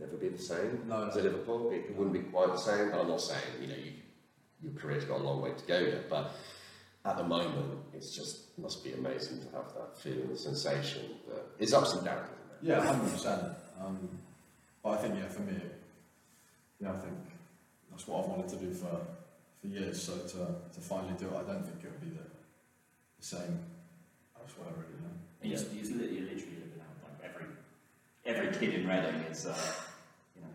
never 0.00 0.16
be 0.16 0.28
the 0.28 0.38
same 0.42 0.82
No, 0.88 1.04
as 1.08 1.14
no. 1.14 1.20
at 1.20 1.24
Liverpool. 1.24 1.70
It, 1.70 1.84
it 1.90 1.96
wouldn't 1.96 2.12
be 2.14 2.20
quite 2.30 2.48
the 2.48 2.56
same. 2.58 2.92
I'm 2.92 3.08
not 3.08 3.20
saying 3.20 3.40
you 3.60 3.66
know 3.68 3.74
you, 3.76 3.92
your 4.62 4.72
career's 4.72 5.04
got 5.04 5.20
a 5.20 5.22
long 5.22 5.40
way 5.42 5.52
to 5.52 5.64
go 5.66 5.78
yet, 5.78 6.08
but 6.08 6.32
at 7.04 7.16
the 7.16 7.24
moment, 7.24 7.78
it's 7.94 8.14
just 8.14 8.58
must 8.58 8.84
be 8.84 8.92
amazing 8.92 9.40
to 9.40 9.46
have 9.56 9.72
that 9.74 9.98
feeling, 9.98 10.28
the 10.28 10.36
sensation. 10.36 11.02
That 11.28 11.44
it's 11.58 11.72
ups 11.72 11.94
and 11.94 12.04
downs. 12.04 12.28
Isn't 12.62 12.72
it? 12.72 12.76
Yeah, 12.76 12.84
hundred 12.84 13.10
percent. 13.12 13.42
Um, 13.82 14.08
but 14.82 14.90
I 14.90 14.96
think 14.96 15.14
yeah, 15.16 15.28
for 15.28 15.42
me, 15.42 15.56
yeah, 16.80 16.92
I 16.92 16.96
think 16.96 17.14
that's 17.90 18.06
what 18.06 18.20
I've 18.24 18.30
wanted 18.30 18.48
to 18.48 18.56
do 18.56 18.72
for 18.72 19.00
for 19.60 19.66
years. 19.66 20.02
So 20.02 20.16
to 20.16 20.38
to 20.74 20.80
finally 20.80 21.14
do 21.18 21.26
it, 21.26 21.32
I 21.34 21.42
don't 21.52 21.62
think 21.64 21.82
it 21.84 21.90
would 21.90 22.00
be 22.00 22.10
the, 22.16 22.24
the 23.18 23.24
same 23.26 23.58
elsewhere, 24.38 24.68
really. 24.76 25.00
No. 25.02 25.10
And 25.42 25.50
you're, 25.52 25.60
you're, 25.72 25.96
li- 25.98 26.14
you're 26.16 26.28
literally 26.28 26.56
living 26.60 26.80
out 26.84 26.96
like 27.02 27.30
every 27.30 27.46
every 28.30 28.48
kid 28.58 28.74
in 28.74 28.86
Reading 28.86 29.20
is 29.30 29.46
uh, 29.46 29.54
you 30.36 30.42
know 30.42 30.48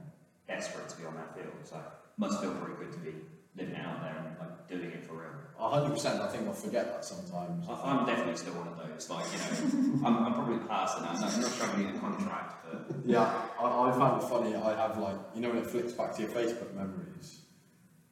desperate 0.48 0.88
to 0.90 0.98
be 0.98 1.06
on 1.06 1.16
that 1.16 1.34
field. 1.36 1.54
So 1.64 1.78
must 2.18 2.42
feel 2.42 2.54
pretty 2.56 2.78
good 2.80 2.92
to 2.94 3.00
be 3.00 3.14
living 3.58 3.76
out 3.76 4.02
there 4.02 4.16
and 4.18 4.38
like 4.40 4.68
doing 4.70 4.92
it 4.92 5.04
for 5.06 5.14
real. 5.14 5.30
A 5.60 5.70
hundred 5.70 5.92
percent. 5.92 6.22
I 6.22 6.28
think 6.28 6.48
I 6.48 6.52
forget 6.54 6.86
that 6.92 7.06
sometimes. 7.06 7.68
I- 7.70 7.82
I'm 7.92 8.06
definitely 8.06 8.36
still 8.38 8.54
one 8.56 8.68
of 8.68 8.78
those. 8.78 9.10
Like 9.10 9.26
you 9.32 9.40
know, 9.40 10.06
I'm, 10.08 10.26
I'm 10.26 10.34
probably 10.34 10.60
past 10.68 11.02
now. 11.02 11.10
I'm 11.14 11.22
not 11.42 11.52
struggling 11.52 11.90
in 11.90 11.96
a 11.96 12.00
contract, 12.00 12.66
but 12.72 12.96
Yeah, 13.06 13.24
I, 13.60 13.66
I 13.90 13.92
found 13.98 14.22
it 14.22 14.28
funny. 14.28 14.56
I 14.56 14.76
have 14.76 14.98
like, 14.98 15.16
you 15.34 15.42
know, 15.42 15.50
when 15.50 15.60
it 15.60 15.68
flicks 15.68 15.94
back 15.94 16.16
to 16.16 16.22
your 16.24 16.32
Facebook 16.32 16.74
memories. 16.76 17.40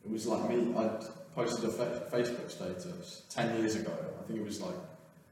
It 0.06 0.12
was 0.12 0.26
like 0.28 0.50
me. 0.50 0.74
I 0.78 0.90
posted 1.36 1.64
a 1.70 1.72
fa- 1.72 2.08
Facebook 2.12 2.50
status 2.52 3.24
ten 3.30 3.58
years 3.58 3.76
ago. 3.76 3.92
I 4.20 4.28
think 4.28 4.40
it 4.40 4.46
was 4.46 4.60
like, 4.62 4.76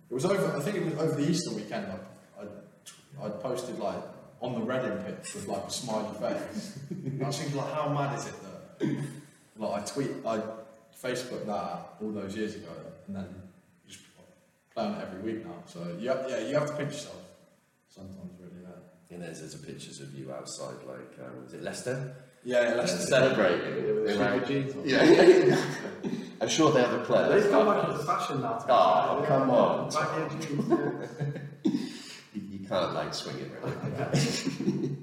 it 0.09 0.13
was 0.13 0.25
over. 0.25 0.55
I 0.57 0.59
think 0.61 0.77
it 0.77 0.85
was 0.85 0.93
over 0.95 1.15
the 1.21 1.29
Easter 1.29 1.53
weekend. 1.55 1.87
I, 1.87 2.41
I, 2.41 3.25
I 3.25 3.29
posted 3.29 3.79
like 3.79 4.01
on 4.41 4.53
the 4.55 4.61
Reading 4.61 4.97
pitch 5.05 5.35
with 5.35 5.47
like 5.47 5.63
a 5.63 5.69
smiley 5.71 6.13
face. 6.19 6.79
and 6.89 7.23
I 7.23 7.27
was 7.27 7.37
thinking 7.37 7.57
like, 7.57 7.73
how 7.73 7.89
mad 7.89 8.17
is 8.17 8.25
it 8.27 8.33
that 8.43 9.03
like 9.57 9.81
I 9.81 9.85
tweet, 9.85 10.09
I 10.25 10.41
Facebook 11.01 11.45
that 11.45 11.93
all 12.01 12.11
those 12.11 12.35
years 12.35 12.55
ago, 12.55 12.67
and 13.07 13.15
then 13.15 13.27
just 13.87 14.01
play 14.73 14.83
on 14.85 14.93
it 14.95 15.01
every 15.07 15.21
week 15.33 15.45
now. 15.45 15.53
So 15.65 15.95
yeah, 15.99 16.27
yeah, 16.27 16.39
you 16.47 16.55
have 16.55 16.67
to 16.67 16.75
pinch 16.75 16.93
yourself 16.93 17.21
sometimes, 17.89 18.31
really. 18.39 18.51
Yeah. 18.63 19.15
And 19.15 19.23
there's, 19.23 19.39
there's 19.39 19.55
pictures 19.55 19.99
of 19.99 20.13
you 20.15 20.31
outside, 20.33 20.75
like, 20.87 21.19
um, 21.27 21.45
is 21.45 21.53
it 21.53 21.61
Leicester? 21.63 22.15
Yeah, 22.43 22.61
yeah, 22.69 22.73
let's 22.75 22.93
just 22.93 23.07
celebrating. 23.09 23.85
Yeah, 23.85 24.33
with 24.33 24.47
the 24.47 24.47
jeans. 24.47 24.73
Yeah, 24.85 25.03
yeah, 25.03 25.45
yeah. 25.45 26.09
I'm 26.41 26.49
sure 26.49 26.71
they 26.71 26.81
have 26.81 26.93
a 26.93 27.03
player. 27.03 27.39
They've 27.39 27.51
gone 27.51 27.67
back 27.67 27.89
into 27.89 28.03
fashion 28.03 28.41
now. 28.41 28.57
to 28.57 28.65
be 28.65 28.71
Oh, 28.73 29.19
fair. 29.19 29.27
come 29.27 29.49
on. 29.51 29.91
Can't 32.71 32.93
like 32.93 33.13
swing 33.13 33.35
it 33.37 33.51
really. 33.61 34.97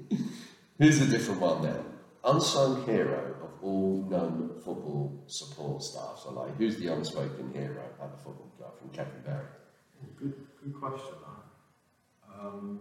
Here's 0.79 1.01
a 1.01 1.05
different 1.05 1.39
one 1.39 1.61
then. 1.61 1.85
Unsung 2.25 2.83
hero 2.83 3.35
of 3.43 3.63
all 3.63 4.07
known 4.09 4.55
football 4.55 5.23
support 5.27 5.83
staff. 5.83 6.19
So 6.23 6.31
like, 6.31 6.57
who's 6.57 6.77
the 6.77 6.91
unspoken 6.91 7.51
hero 7.53 7.83
at 8.01 8.11
the 8.11 8.17
football 8.17 8.51
club 8.57 8.79
from 8.79 8.89
Kevin 8.89 9.21
Berry? 9.23 9.45
Good, 10.17 10.33
good 10.63 10.73
question. 10.73 11.13
Um, 12.41 12.79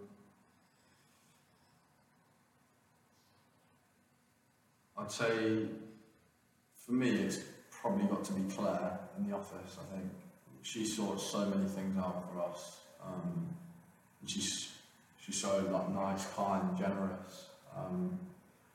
I'd 4.97 5.13
say 5.13 5.67
for 6.87 6.93
me, 6.93 7.11
it's 7.11 7.41
probably 7.71 8.07
got 8.07 8.25
to 8.25 8.33
be 8.33 8.51
Claire 8.51 9.01
in 9.19 9.29
the 9.29 9.37
office. 9.37 9.77
I 9.79 9.97
think 9.97 10.11
she 10.63 10.87
sorts 10.87 11.25
so 11.25 11.45
many 11.45 11.69
things 11.69 11.99
out 11.99 12.33
for 12.33 12.41
us. 12.41 12.79
Um, 13.05 13.55
she's 14.25 14.78
she's 15.29 15.41
so 15.41 15.59
like 15.71 15.89
nice, 15.91 16.27
kind, 16.33 16.77
generous. 16.77 17.49
Um, 17.77 18.19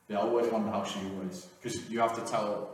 yeah, 0.07 0.19
I 0.19 0.21
always 0.21 0.51
wonder 0.51 0.69
how 0.69 0.83
she 0.83 0.99
always 1.15 1.47
because 1.61 1.89
you 1.89 1.99
have 1.99 2.15
to 2.15 2.31
tell. 2.31 2.69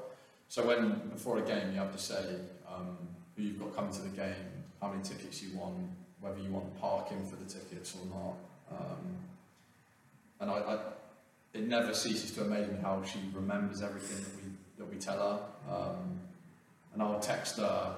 So 0.50 0.65
when 0.65 1.09
before 1.09 1.38
a 1.38 1.41
game, 1.41 1.71
you 1.71 1.77
have 1.77 1.93
to 1.93 1.98
say 1.98 2.36
um, 2.67 2.98
who 3.36 3.43
you've 3.43 3.59
got 3.59 3.75
coming 3.75 3.93
to 3.93 4.01
the 4.01 4.09
game, 4.09 4.33
how 4.81 4.89
many 4.89 5.01
tickets 5.01 5.41
you 5.41 5.57
want, 5.57 5.77
whether 6.19 6.39
you 6.39 6.50
want 6.50 6.79
parking 6.79 7.25
for 7.25 7.38
the 7.38 7.45
tickets 7.45 7.95
or 7.95 8.05
not. 8.07 8.36
Um, 8.71 9.17
and 10.41 10.51
I, 10.51 10.53
I, 10.55 10.79
it 11.53 11.67
never 11.67 11.93
ceases 11.93 12.31
to 12.33 12.41
amaze 12.41 12.67
me 12.67 12.77
how 12.81 13.01
she 13.03 13.19
remembers 13.33 13.81
everything 13.81 14.24
that 14.24 14.36
we 14.36 14.51
that 14.77 14.93
we 14.93 15.00
tell 15.00 15.17
her. 15.17 15.74
Um, 15.74 16.19
and 16.93 17.03
I'll 17.03 17.19
text 17.19 17.57
her 17.57 17.95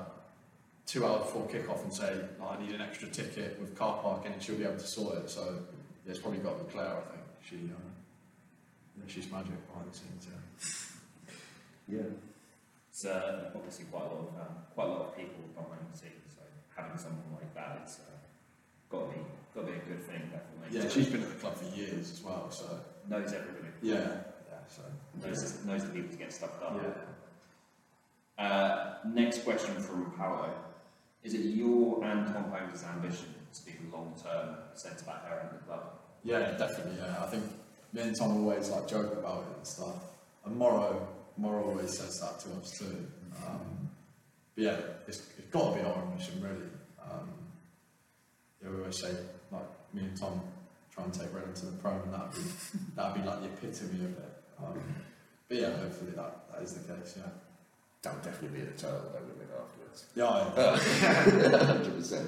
two 0.85 1.05
hours 1.05 1.21
before 1.21 1.47
kickoff 1.47 1.83
and 1.83 1.93
say, 1.93 2.13
"Oh, 2.41 2.55
I 2.57 2.61
need 2.61 2.75
an 2.75 2.81
extra 2.81 3.07
ticket 3.07 3.59
with 3.59 3.77
car 3.77 3.99
parking, 4.01 4.33
and 4.33 4.43
she'll 4.43 4.57
be 4.57 4.65
able 4.65 4.77
to 4.77 4.87
sort 4.87 5.17
it. 5.19 5.29
So 5.29 5.59
yeah, 6.05 6.11
it's 6.11 6.19
probably 6.19 6.39
got 6.39 6.57
to 6.57 6.63
be 6.65 6.71
Claire. 6.71 6.97
I 6.97 7.01
think 7.11 7.23
she, 7.47 7.55
uh, 7.71 7.89
yeah, 8.97 9.03
she's 9.07 9.29
magic 9.31 9.55
behind 9.67 9.91
the 9.91 9.97
scenes. 9.97 10.27
Yeah. 10.29 11.97
Yeah. 11.97 12.09
it's 12.89 13.05
uh, 13.05 13.51
obviously 13.55 13.85
quite 13.85 14.03
a 14.03 14.05
lot 14.07 14.19
of 14.19 14.27
um, 14.39 14.55
quite 14.73 14.85
a 14.87 14.91
lot 14.91 15.01
of 15.07 15.17
people 15.17 15.43
behind 15.55 15.81
the 15.91 15.97
scenes. 15.97 16.31
So 16.35 16.41
having 16.75 16.97
someone 16.97 17.25
like 17.33 17.53
that, 17.55 17.79
it's 17.83 17.99
uh, 17.99 18.17
got 18.89 19.11
to 19.11 19.17
be 19.17 19.21
got 19.55 19.61
to 19.65 19.71
be 19.73 19.77
a 19.77 19.81
good 19.83 20.03
thing. 20.03 20.21
Definitely. 20.31 20.69
Yeah, 20.79 20.87
she's 20.89 21.07
been 21.09 21.23
at 21.23 21.29
the 21.29 21.35
club 21.35 21.55
for 21.55 21.65
years 21.75 22.11
as 22.11 22.21
well. 22.23 22.49
So 22.51 22.79
knows 23.09 23.33
everybody. 23.33 23.67
yeah, 23.81 23.95
yeah. 24.49 24.63
So 24.69 24.81
Knows, 25.21 25.65
knows 25.65 25.83
the 25.83 25.89
people 25.91 26.09
to 26.11 26.17
get 26.17 26.31
stuff 26.31 26.59
done. 26.61 26.79
yeah. 28.39 28.43
Uh, 28.45 28.93
next 29.13 29.43
question 29.43 29.75
from 29.75 30.11
Paolo. 30.17 30.49
Is 31.23 31.33
it 31.33 31.41
your 31.41 32.03
and 32.03 32.25
Tom 32.33 32.45
Holmes' 32.49 32.83
ambition 32.83 33.27
to 33.53 33.65
be 33.65 33.71
the 33.73 33.95
long-term 33.95 34.55
centre 34.75 35.05
back 35.05 35.23
there 35.23 35.39
at 35.39 35.51
the 35.51 35.57
club? 35.65 35.83
Yeah, 36.23 36.51
definitely. 36.57 36.97
Yeah, 36.99 37.23
I 37.23 37.27
think 37.27 37.43
me 37.93 38.01
and 38.01 38.15
Tom 38.15 38.31
always 38.37 38.69
like 38.69 38.87
joke 38.87 39.13
about 39.13 39.43
it 39.49 39.57
and 39.57 39.67
stuff. 39.67 39.95
And 40.45 40.55
Morrow, 40.55 41.07
Morrow 41.37 41.69
always 41.69 41.97
says 41.97 42.19
that 42.21 42.39
to 42.41 42.57
us 42.59 42.77
too. 42.77 43.07
Um, 43.47 43.89
but 44.55 44.63
yeah, 44.63 44.77
it's, 45.07 45.19
it's 45.37 45.47
got 45.51 45.73
to 45.73 45.79
be 45.79 45.85
our 45.85 45.95
ambition, 46.03 46.41
really. 46.41 46.69
Um, 47.03 47.29
yeah, 48.61 48.69
we 48.69 48.77
always 48.79 48.99
say 49.01 49.11
like 49.51 49.63
me 49.93 50.01
and 50.03 50.17
Tom 50.17 50.41
try 50.93 51.03
and 51.05 51.13
take 51.13 51.33
Reading 51.33 51.53
to 51.53 51.65
the 51.67 51.71
Prem, 51.77 52.01
and 52.03 52.13
that'd 52.13 52.31
be 52.33 52.41
that'd 52.95 53.21
be 53.21 53.27
like 53.27 53.39
the 53.41 53.47
epitome 53.47 54.05
of 54.05 54.11
it. 54.17 54.43
Um, 54.59 54.79
but 55.47 55.57
yeah, 55.57 55.71
hopefully 55.77 56.11
that, 56.15 56.51
that 56.51 56.61
is 56.61 56.73
the 56.73 56.93
case. 56.93 57.15
Yeah. 57.17 57.29
That 58.03 58.13
would 58.15 58.23
definitely 58.23 58.59
be 58.61 58.65
the 58.65 58.71
title 58.71 59.11
they 59.13 59.19
would 59.19 59.37
win 59.37 59.47
afterwards. 59.59 60.05
Yeah. 60.15 60.25
I- 60.27 61.65
Hundred 61.65 61.95
percent. 61.97 62.27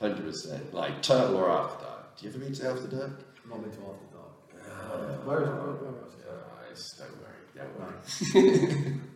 Hundred 0.00 0.24
percent. 0.24 0.72
Like 0.74 1.02
turtle 1.02 1.36
or 1.36 1.50
after 1.50 1.84
dark. 1.84 2.16
Do 2.16 2.26
you 2.26 2.30
ever 2.34 2.38
read 2.44 2.54
to 2.54 2.70
after 2.70 2.86
dark? 2.88 3.10
Not 3.48 3.58
into 3.58 3.78
after 3.78 4.06
dark. 4.12 4.64
Uh, 4.64 5.16
Where 5.26 5.42
is 5.42 5.48
it? 5.48 5.52
Where, 5.52 5.72
where 5.72 6.06
is 6.08 6.14
it? 6.14 6.20
Guys, 6.68 6.82
don't 6.98 7.16
worry, 7.20 7.40
don't 7.54 7.74
worry. 7.80 9.00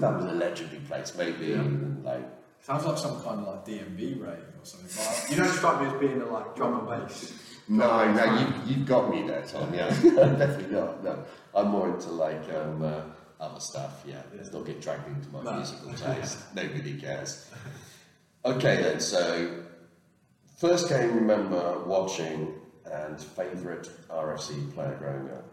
That 0.00 0.14
was 0.16 0.24
a 0.26 0.34
legendary 0.34 0.78
place, 0.82 1.12
maybe 1.18 1.46
yeah. 1.46 1.62
like 2.04 2.22
Sounds 2.60 2.84
like 2.84 2.96
some 2.98 3.20
kind 3.22 3.40
of 3.40 3.48
like 3.48 3.66
DMV 3.66 4.20
rave 4.22 4.38
or 4.38 4.64
something. 4.64 4.88
But 4.96 5.30
You 5.30 5.36
don't 5.42 5.52
strike 5.52 5.80
me 5.80 5.86
as 5.88 6.00
being 6.00 6.22
a 6.22 6.26
like 6.26 6.54
drum 6.54 6.78
and 6.88 7.08
bass. 7.08 7.32
No, 7.68 8.12
no, 8.12 8.38
you, 8.38 8.46
you've 8.66 8.86
got 8.86 9.10
me 9.10 9.26
there, 9.26 9.42
Tom. 9.42 9.74
Yeah, 9.74 9.88
definitely 10.02 10.76
not. 10.76 11.02
No, 11.02 11.24
I'm 11.54 11.68
more 11.68 11.88
into 11.88 12.10
like 12.10 12.42
um, 12.54 12.82
uh, 12.84 13.00
other 13.40 13.58
stuff. 13.58 14.04
Yeah, 14.06 14.22
let's 14.36 14.52
not 14.52 14.64
get 14.64 14.80
dragged 14.80 15.08
into 15.08 15.28
my 15.30 15.42
No. 15.42 15.56
musical 15.56 15.92
taste. 16.14 16.38
Nobody 16.54 17.00
cares. 17.00 17.50
Okay, 18.44 18.82
then. 18.82 19.00
So, 19.00 19.64
first 20.62 20.88
game 20.88 21.08
you 21.08 21.14
remember 21.16 21.82
watching 21.86 22.54
and 22.86 23.20
favourite 23.20 23.90
RFC 24.08 24.72
player 24.72 24.94
growing 24.96 25.28
up 25.30 25.44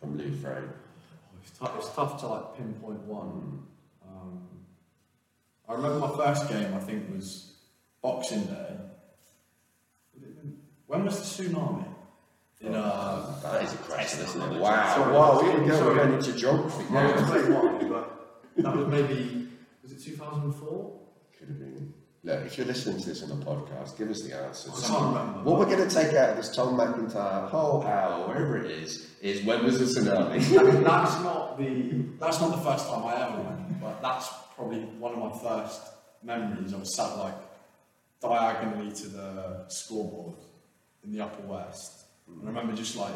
from 0.00 0.16
Lou 0.16 0.32
Frame. 0.32 0.70
It's 1.42 1.58
tough, 1.58 1.76
it's 1.76 1.90
tough 1.90 2.18
to 2.20 2.26
like 2.26 2.56
pinpoint 2.56 3.00
one. 3.00 3.66
Um, 4.02 4.48
I 5.68 5.74
remember 5.74 5.98
my 5.98 6.16
first 6.16 6.48
game. 6.48 6.72
I 6.72 6.78
think 6.78 7.14
was 7.14 7.52
Boxing 8.00 8.44
Day. 8.44 8.76
When 10.86 11.04
was 11.04 11.18
the 11.18 11.44
tsunami? 11.44 11.84
In 12.62 12.74
uh, 12.74 13.40
That 13.42 13.62
is 13.62 13.74
a 13.74 13.76
question, 13.76 14.24
isn't 14.24 14.40
it? 14.40 14.58
Wow. 14.58 14.94
Sorry. 14.94 15.12
wow, 15.12 15.60
we 15.60 15.68
go. 15.68 15.76
Sorry. 15.76 15.94
We're 15.94 16.02
going 16.02 16.14
into 16.14 16.32
geography 16.32 16.84
no, 16.90 17.02
now. 17.02 17.12
it's 17.12 17.30
very 17.30 17.52
wide, 17.52 17.90
but 17.90 18.40
that 18.56 18.74
was 18.74 18.86
maybe 18.86 19.48
was 19.82 19.92
it 19.92 20.02
2004? 20.02 21.00
Could 21.38 21.48
have 21.48 21.58
been. 21.58 21.92
Look, 22.28 22.44
if 22.44 22.58
you're 22.58 22.66
listening 22.66 23.00
to 23.00 23.08
this 23.08 23.22
on 23.22 23.30
a 23.30 23.36
podcast, 23.42 23.96
give 23.96 24.10
us 24.10 24.20
the 24.20 24.36
answer. 24.36 24.70
I 24.70 24.80
can't 24.86 25.02
remember. 25.16 25.40
What 25.48 25.58
we're 25.58 25.64
going 25.74 25.88
to 25.88 25.94
take 25.94 26.12
out 26.14 26.28
of 26.28 26.36
this 26.36 26.54
Tom 26.54 26.76
McIntyre 26.76 27.48
whole 27.48 27.82
hour, 27.84 28.28
wherever 28.28 28.58
it 28.58 28.70
is, 28.70 29.08
is 29.22 29.42
when 29.46 29.64
was 29.64 29.78
the 29.78 29.86
tsunami? 30.00 30.38
That- 30.54 30.84
that's 30.84 31.14
not 31.22 31.58
the 31.58 32.04
that's 32.20 32.38
not 32.38 32.50
the 32.50 32.58
first 32.70 32.86
time 32.86 33.02
I 33.06 33.14
ever 33.28 33.40
went, 33.42 33.80
but 33.80 34.02
that's 34.02 34.28
probably 34.54 34.80
one 35.00 35.14
of 35.14 35.20
my 35.20 35.38
first 35.38 35.80
memories. 36.22 36.74
I 36.74 36.76
was 36.76 36.94
sat 36.94 37.16
like 37.16 37.34
diagonally 38.20 38.92
to 38.92 39.08
the 39.08 39.64
scoreboard 39.68 40.36
in 41.04 41.12
the 41.12 41.22
upper 41.24 41.46
west. 41.46 42.04
And 42.28 42.42
I 42.44 42.48
remember 42.48 42.74
just 42.74 42.94
like 42.94 43.14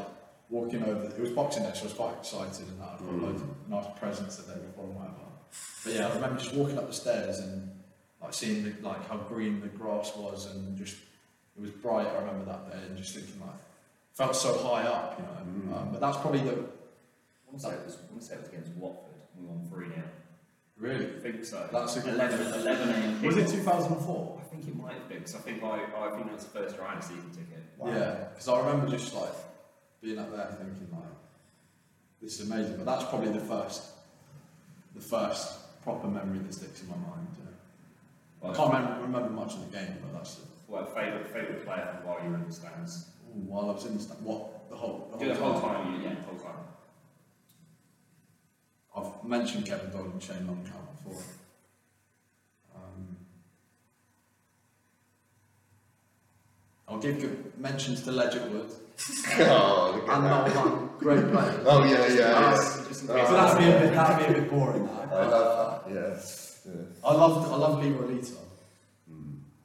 walking 0.48 0.82
over. 0.84 1.04
It 1.04 1.20
was 1.20 1.30
Boxing 1.32 1.64
Day, 1.64 1.72
so 1.74 1.80
I 1.82 1.84
was 1.84 1.92
quite 1.92 2.14
excited, 2.16 2.66
and 2.66 2.80
that 2.80 2.88
I 2.98 3.04
got 3.04 3.14
loads 3.22 3.42
of 3.42 3.48
nice 3.68 3.84
presents 4.00 4.36
the 4.36 4.54
day 4.54 4.58
before 4.60 4.84
and 4.86 4.94
whatever. 4.94 5.16
But 5.84 5.92
yeah, 5.92 6.08
I 6.08 6.14
remember 6.14 6.38
just 6.40 6.54
walking 6.54 6.78
up 6.78 6.86
the 6.86 6.94
stairs 6.94 7.40
and 7.40 7.68
like 8.22 8.34
seeing 8.34 8.64
the, 8.64 8.74
like 8.86 9.08
how 9.08 9.16
green 9.16 9.60
the 9.60 9.68
grass 9.68 10.14
was, 10.16 10.46
and 10.54 10.76
just 10.78 10.96
it 11.56 11.60
was 11.60 11.70
bright. 11.70 12.06
I 12.06 12.18
remember 12.20 12.44
that 12.46 12.70
day, 12.70 12.78
and 12.86 12.96
just 12.96 13.14
thinking 13.14 13.40
like 13.40 13.56
felt 14.14 14.36
so 14.36 14.56
high 14.58 14.82
up, 14.84 15.18
you 15.18 15.24
know. 15.26 15.76
Um, 15.76 15.88
but 15.92 16.00
that's 16.00 16.18
probably 16.18 16.40
the 16.40 16.52
I 16.52 16.54
want 17.50 17.58
to 17.58 17.60
say 17.60 17.70
it 17.74 17.84
was, 17.84 17.96
I 17.96 18.10
want 18.10 18.20
to 18.22 18.26
say 18.28 18.34
it 18.34 18.40
was 18.40 18.48
against 18.48 18.72
Watford. 18.72 19.14
We 19.38 19.46
won 19.46 19.66
3 19.68 19.88
0. 19.88 20.02
really. 20.78 21.06
I 21.06 21.20
think 21.20 21.44
so. 21.44 21.68
That's 21.72 21.96
a 21.96 22.00
good- 22.00 22.14
11, 22.14 22.60
11 22.60 22.88
a.m. 22.88 23.22
Was 23.22 23.36
it 23.36 23.48
2004? 23.48 24.40
I 24.40 24.44
think 24.54 24.68
it 24.68 24.76
might 24.76 24.94
have 24.94 25.08
been, 25.08 25.18
because 25.18 25.34
I 25.34 25.38
think 25.38 25.62
I, 25.62 25.68
I 25.96 26.10
think 26.10 26.26
that 26.26 26.34
was 26.34 26.44
the 26.44 26.50
first 26.58 26.74
year 26.76 26.84
I 26.86 26.94
had 26.94 26.98
a 26.98 27.02
season 27.02 27.30
ticket. 27.30 27.62
Yeah, 27.84 28.14
because 28.32 28.48
I 28.48 28.58
remember 28.58 28.88
just 28.88 29.14
like 29.14 29.32
being 30.00 30.18
up 30.18 30.30
there 30.34 30.46
thinking 30.58 30.88
like, 30.92 31.02
this 32.20 32.40
is 32.40 32.50
amazing. 32.50 32.76
But 32.76 32.86
that's 32.86 33.04
probably 33.04 33.32
the 33.32 33.40
first, 33.44 33.82
the 34.94 35.00
first 35.00 35.82
proper 35.82 36.06
memory 36.08 36.38
that 36.38 36.54
sticks 36.54 36.82
in 36.82 36.88
my 36.88 36.96
mind. 36.96 37.26
Yeah. 38.42 38.50
I 38.50 38.54
can't 38.54 38.72
remember, 38.74 39.02
remember 39.02 39.30
much 39.30 39.54
of 39.54 39.70
the 39.70 39.76
game, 39.76 39.96
but 40.02 40.12
that's 40.14 40.34
the, 40.36 40.42
Well, 40.68 40.86
favourite 40.86 41.26
favourite 41.28 41.64
player 41.64 41.86
from 41.94 42.06
while 42.08 42.22
you 42.24 42.30
were 42.30 42.36
in 42.36 42.46
the 42.46 42.52
stands. 42.52 43.06
ooh, 43.28 43.40
while 43.46 43.70
I 43.70 43.72
was 43.74 43.86
in 43.86 43.94
the 43.96 44.02
stand. 44.02 44.24
What 44.24 44.68
the 44.68 44.76
whole 44.76 45.08
the 45.10 45.16
whole, 45.18 45.26
Yeah, 45.26 45.34
the 45.34 45.40
whole 45.44 45.60
time, 45.60 45.94
you- 45.94 46.00
yeah, 46.02 46.14
the 46.14 46.22
whole 46.22 46.38
time. 46.38 46.56
I've 48.94 49.24
mentioned 49.24 49.64
Kevin 49.66 49.90
Doyle 49.90 50.10
and 50.12 50.22
Shane 50.22 50.46
Longchamp 50.46 51.04
before. 51.04 51.22
Um, 52.74 53.16
I'll 56.88 56.98
give 56.98 57.20
good 57.20 57.58
mentions 57.58 58.02
to 58.02 58.12
Ledger 58.12 58.44
Wood 58.48 58.70
oh, 59.40 59.92
look 59.96 60.08
at 60.08 60.16
and 60.18 60.26
that. 60.26 60.54
Nolan, 60.54 60.90
great 60.98 61.32
players. 61.32 61.64
Oh, 61.66 61.84
yeah, 61.84 62.06
yeah, 62.06 62.14
yeah. 62.14 62.50
Just 62.52 63.02
in 63.02 63.06
So 63.08 63.14
case- 63.16 63.28
that'd 63.30 63.58
be 63.58 63.70
a 63.72 63.80
bit, 63.80 63.94
that'd 63.94 64.26
be 64.26 64.32
a 64.38 64.40
bit 64.42 64.50
boring. 64.50 64.86
That. 64.86 65.12
I 65.12 65.26
love 65.26 65.84
that, 65.86 65.94
yeah. 65.94 66.20
Yeah. 66.66 66.72
I 67.04 67.14
loved, 67.14 67.48
I 67.50 67.56
love 67.56 67.82
Leroy 67.82 68.06
Lita. 68.06 68.32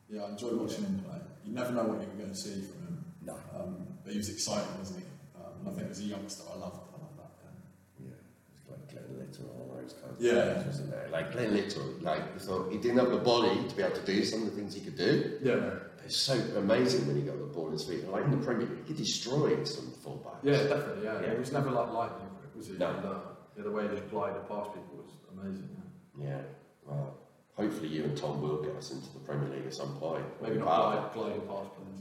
Yeah, 0.09 0.23
I 0.23 0.29
enjoyed 0.29 0.53
watching 0.53 0.85
him 0.85 0.99
play. 1.05 1.19
You 1.45 1.53
never 1.53 1.71
know 1.71 1.83
what 1.83 2.01
you 2.01 2.07
were 2.07 2.15
going 2.15 2.29
to 2.29 2.35
see 2.35 2.61
from 2.61 2.79
him. 2.87 3.05
No. 3.25 3.33
Um, 3.59 3.87
but 4.03 4.13
he 4.13 4.17
was 4.17 4.29
exciting, 4.29 4.69
wasn't 4.79 4.99
he? 4.99 5.05
Um, 5.35 5.67
I 5.67 5.77
think 5.77 5.91
as 5.91 5.99
a 5.99 6.03
youngster, 6.03 6.43
I 6.49 6.57
loved, 6.57 6.77
I 6.95 6.97
loved 7.03 7.17
that. 7.19 7.31
Guy. 7.43 7.51
Yeah, 7.99 8.09
it's 8.55 8.63
like 8.71 8.87
Glenn 8.89 9.19
Little 9.19 9.45
all 9.51 9.75
those 9.81 9.93
kinds 9.93 10.15
of 10.17 10.21
Yeah. 10.21 10.53
things, 10.53 10.65
wasn't 10.67 10.91
there? 10.91 11.09
Like 11.11 11.31
Glenn 11.33 11.53
Little, 11.53 11.83
like 12.01 12.23
so 12.37 12.69
he 12.69 12.77
didn't 12.77 12.99
have 12.99 13.11
the 13.11 13.17
body 13.17 13.67
to 13.67 13.75
be 13.75 13.83
able 13.83 13.95
to 13.95 14.05
do 14.05 14.23
some 14.23 14.43
of 14.43 14.49
the 14.51 14.55
things 14.55 14.73
he 14.75 14.81
could 14.81 14.95
do. 14.97 15.39
Yeah. 15.43 15.55
But 15.55 16.05
it's 16.05 16.15
so 16.15 16.33
amazing 16.55 17.05
when 17.05 17.17
he 17.17 17.23
got 17.23 17.37
the 17.37 17.45
ball 17.45 17.67
in 17.67 17.73
his 17.73 17.83
feet. 17.83 18.07
Like 18.07 18.23
in 18.23 18.31
the 18.31 18.37
Premier 18.37 18.65
League, 18.65 18.87
he 18.87 18.93
destroyed 18.93 19.67
some 19.67 19.91
fullbacks. 20.03 20.39
Yeah, 20.43 20.63
definitely. 20.63 21.03
Yeah. 21.03 21.19
Yeah. 21.21 21.27
It 21.35 21.39
was 21.39 21.51
never 21.51 21.69
like 21.69 21.91
lightning 21.91 22.29
was 22.55 22.69
it? 22.69 22.79
No. 22.79 22.87
Uh, 22.87 23.19
yeah, 23.55 23.63
the 23.63 23.71
way 23.71 23.83
he 23.83 23.89
just 23.89 24.09
glided 24.09 24.47
past 24.47 24.73
people 24.73 24.97
was 24.97 25.11
amazing. 25.37 25.69
Yeah. 26.17 26.27
Yeah. 26.29 26.41
Well, 26.87 27.15
hopefully 27.55 27.89
you 27.89 28.03
and 28.05 28.17
Tom 28.17 28.41
will 28.41 28.61
get 28.63 28.75
us 28.75 28.91
into 28.91 29.11
the 29.13 29.19
Premier 29.19 29.49
League 29.49 29.65
at 29.67 29.73
some 29.73 29.95
point. 29.97 30.23
Maybe 30.41 30.57
not 30.57 30.67
Wow. 30.67 31.09
glide, 31.13 31.13
gliding 31.13 31.41
past 31.41 31.69
players. 31.75 31.93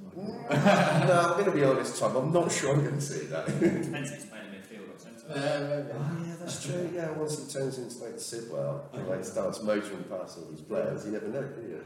Like 0.48 1.06
no, 1.08 1.20
I'm 1.20 1.32
going 1.32 1.44
to 1.44 1.50
be 1.50 1.64
honest, 1.64 1.98
Tom. 1.98 2.16
I'm 2.16 2.32
not 2.32 2.50
sure 2.52 2.72
I'm 2.74 2.82
going 2.82 2.94
to 2.94 3.00
see 3.00 3.26
that. 3.26 3.46
Depends 3.46 4.10
if 4.12 4.16
it's 4.16 4.24
playing 4.26 4.46
midfield 4.46 4.94
or 4.94 4.98
centre. 4.98 5.26
yeah. 5.28 5.98
Oh 5.98 6.24
yeah, 6.26 6.34
that's 6.40 6.64
true. 6.64 6.90
Yeah, 6.94 7.10
once 7.10 7.36
he 7.52 7.52
turns 7.52 7.78
into 7.78 7.98
like 8.04 8.18
Sidwell 8.18 8.88
and 8.94 9.06
like 9.08 9.24
starts 9.24 9.62
motoring 9.62 10.04
past 10.04 10.38
all 10.38 10.44
these 10.50 10.60
players, 10.62 11.04
you 11.04 11.12
never 11.12 11.28
know, 11.28 11.42
do 11.42 11.60
you? 11.68 11.84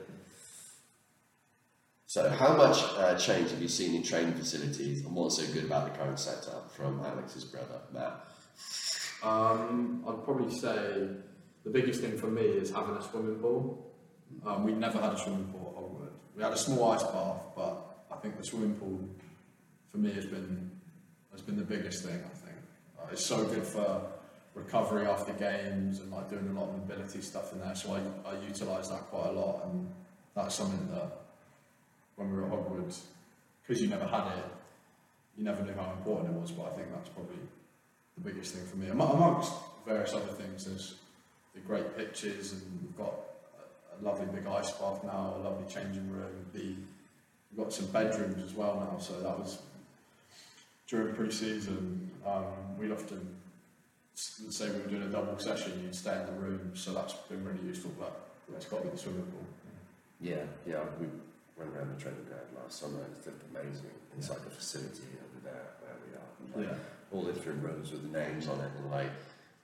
So, 2.07 2.29
how 2.29 2.57
much 2.57 2.83
uh, 2.99 3.17
change 3.17 3.51
have 3.53 3.63
you 3.63 3.69
seen 3.69 3.95
in 3.95 4.03
training 4.03 4.35
facilities, 4.35 5.05
and 5.05 5.15
what's 5.15 5.37
so 5.37 5.53
good 5.53 5.65
about 5.65 5.93
the 5.93 5.97
current 5.97 6.19
setup 6.19 6.71
from 6.73 7.01
Alex's 7.05 7.45
brother 7.45 7.81
Matt? 7.93 8.25
Um, 9.23 10.05
I'd 10.09 10.25
probably 10.25 10.53
say 10.53 11.07
the 11.65 11.71
biggest 11.71 12.01
thing 12.01 12.17
for 12.19 12.27
me 12.29 12.43
is 12.43 12.71
having 12.71 12.97
a 12.97 13.03
swimming 13.03 13.37
pool. 13.37 13.87
Um, 14.47 14.65
we 14.65 14.73
never 14.73 15.01
had 15.01 15.13
a 15.13 15.19
swimming 15.19 15.45
pool 15.53 15.73
at 15.75 15.83
Hogwood. 15.83 16.13
We 16.37 16.43
had 16.43 16.53
a 16.53 16.57
small 16.57 16.93
ice 16.93 17.03
bath, 17.03 17.43
but 17.57 18.05
I 18.11 18.17
think 18.17 18.37
the 18.39 18.45
swimming 18.45 18.75
pool 18.75 18.99
for 19.91 19.99
me 19.99 20.13
has 20.13 20.27
been 20.27 20.71
has 21.33 21.43
been 21.43 21.57
the 21.57 21.65
biggest 21.65 22.05
thing. 22.05 22.15
I 22.25 22.35
think 22.37 22.57
uh, 22.99 23.07
it's 23.13 23.25
so 23.25 23.45
good 23.45 23.65
for 23.65 24.03
recovery 24.55 25.07
after 25.07 25.33
games 25.33 26.01
and 26.01 26.11
like 26.11 26.29
doing 26.31 26.49
a 26.49 26.53
lot 26.53 26.69
of 26.71 26.79
mobility 26.79 27.21
stuff 27.21 27.53
in 27.53 27.61
there. 27.61 27.75
So 27.75 27.93
I, 27.95 28.31
I 28.31 28.41
utilise 28.47 28.89
that 28.89 29.01
quite 29.11 29.29
a 29.29 29.33
lot, 29.33 29.65
and 29.67 29.89
that's 30.35 30.55
something 30.55 30.89
that 30.93 31.11
when 32.17 32.31
we 32.31 32.37
were 32.37 32.45
at 32.45 32.51
Hogwood, 32.51 32.95
because 33.63 33.83
you 33.83 33.89
never 33.89 34.07
had 34.07 34.27
it, 34.39 34.45
you 35.37 35.45
never 35.45 35.63
knew 35.63 35.75
how 35.75 35.91
important 35.93 36.35
it 36.35 36.41
was. 36.41 36.51
But 36.51 36.67
I 36.67 36.71
think 36.77 36.93
that's 36.95 37.09
probably 37.11 37.37
the 38.17 38.31
biggest 38.31 38.55
thing 38.55 38.67
for 38.67 38.77
me. 38.77 38.89
Am- 38.91 39.01
Amongst 39.01 39.53
various 39.87 40.13
other 40.13 40.33
things, 40.33 40.65
there's 40.65 40.97
the 41.61 41.67
great 41.67 41.97
pitches, 41.97 42.53
and 42.53 42.63
we've 42.83 42.97
got 42.97 43.15
a, 44.01 44.05
lovely 44.05 44.27
big 44.35 44.47
ice 44.47 44.71
bath 44.73 45.05
now, 45.05 45.35
a 45.37 45.43
lovely 45.45 45.67
changing 45.73 46.11
room. 46.11 46.47
The, 46.55 46.75
we've 47.51 47.59
got 47.59 47.73
some 47.73 47.87
bedrooms 47.87 48.43
as 48.43 48.55
well 48.55 48.89
now, 48.91 48.99
so 48.99 49.15
that 49.21 49.39
was 49.39 49.59
during 50.87 51.15
pre-season. 51.15 52.11
Um, 52.27 52.79
we'd 52.79 52.93
often 52.93 53.37
say 54.15 54.71
we 54.71 54.81
were 54.81 54.89
doing 54.89 55.03
a 55.03 55.09
double 55.09 55.39
session, 55.39 55.81
you'd 55.83 55.95
stay 55.95 56.19
in 56.19 56.27
the 56.27 56.41
room, 56.41 56.73
so 56.75 56.93
that's 56.93 57.15
been 57.29 57.45
really 57.45 57.67
useful. 57.67 57.93
But 57.99 58.29
it's 58.57 58.67
got 58.67 58.79
to 58.79 58.85
be 58.85 58.91
the 58.91 58.99
swimming 58.99 59.23
pool. 59.23 59.47
Yeah, 60.21 60.45
yeah, 60.67 60.81
we 60.99 61.07
went 61.57 61.75
around 61.77 61.97
the 61.97 62.03
training 62.03 62.25
ground 62.25 62.45
last 62.63 62.81
summer. 62.81 63.01
It's 63.19 63.29
amazing 63.55 63.91
inside 64.17 64.39
the 64.45 64.51
facility 64.51 65.05
over 65.21 65.51
there 65.51 65.67
where 65.81 65.97
we 66.07 66.65
are. 66.65 66.69
Like, 66.69 66.79
All 67.13 67.23
the 67.23 67.33
different 67.33 67.63
rooms 67.63 67.91
with 67.91 68.11
the 68.11 68.19
names 68.19 68.49
on 68.49 68.61
it, 68.61 68.71
and 68.79 68.91
like, 68.91 69.11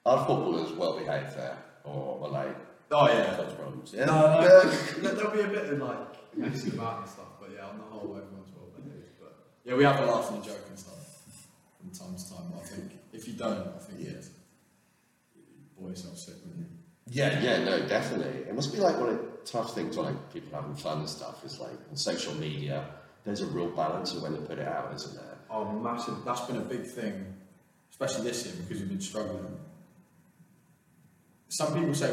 are 0.06 0.18
footballers 0.18 0.72
well 0.72 0.96
behaved 0.98 1.36
there, 1.36 1.58
or, 1.86 2.18
or 2.20 2.28
like, 2.28 2.56
Oh 2.90 3.06
yeah. 3.08 3.34
those 3.36 3.52
problems? 3.54 3.92
Yeah. 3.96 4.04
No, 4.06 4.40
Yeah. 4.40 5.02
no, 5.02 5.14
there'll 5.14 5.30
be 5.32 5.40
a 5.40 5.48
bit 5.48 5.72
of 5.72 5.78
like 5.80 6.36
messing 6.36 6.72
about 6.74 7.00
and 7.02 7.08
stuff, 7.08 7.26
but 7.40 7.50
yeah, 7.54 7.66
on 7.66 7.78
the 7.78 7.84
whole, 7.84 8.16
everyone's 8.16 8.50
well 8.56 8.70
behaved. 8.76 9.18
But 9.20 9.34
yeah, 9.64 9.74
we 9.74 9.84
have 9.84 9.98
a 10.00 10.06
laugh 10.06 10.30
and 10.30 10.42
a 10.42 10.46
joke 10.46 10.64
and 10.68 10.78
stuff 10.78 10.94
from 11.80 11.90
time 11.90 12.16
to 12.16 12.28
time. 12.30 12.46
But 12.52 12.62
I 12.62 12.66
think 12.66 12.92
if 13.12 13.26
you 13.26 13.34
don't, 13.34 13.66
I 13.74 13.78
think 13.80 14.00
it's 14.08 14.30
you 15.34 15.42
bore 15.78 15.90
yourself 15.90 16.16
sick, 16.18 16.34
wouldn't 16.44 16.60
you? 16.60 16.66
Yeah, 17.08 17.40
yeah, 17.40 17.64
no, 17.64 17.86
definitely. 17.86 18.40
It 18.48 18.54
must 18.54 18.72
be 18.72 18.78
like 18.80 18.98
one 18.98 19.10
of 19.10 19.16
the 19.18 19.24
tough 19.44 19.74
things, 19.74 19.96
like 19.96 20.32
people 20.32 20.50
having 20.58 20.74
fun 20.74 20.98
and 21.00 21.08
stuff, 21.08 21.44
is 21.44 21.58
like 21.60 21.70
on 21.90 21.96
social 21.96 22.34
media, 22.34 22.84
there's 23.24 23.42
a 23.42 23.46
real 23.46 23.70
balance 23.70 24.12
of 24.14 24.22
when 24.22 24.32
they 24.32 24.40
put 24.40 24.58
it 24.58 24.66
out, 24.66 24.92
isn't 24.94 25.14
there? 25.14 25.38
Oh, 25.50 25.64
massive! 25.72 26.24
That's 26.24 26.40
been 26.42 26.56
a 26.56 26.60
big 26.60 26.84
thing, 26.84 27.24
especially 27.90 28.24
this 28.24 28.44
year 28.46 28.54
because 28.58 28.80
we've 28.80 28.88
been 28.88 29.00
struggling. 29.00 29.56
Some 31.48 31.74
people 31.74 31.94
say, 31.94 32.12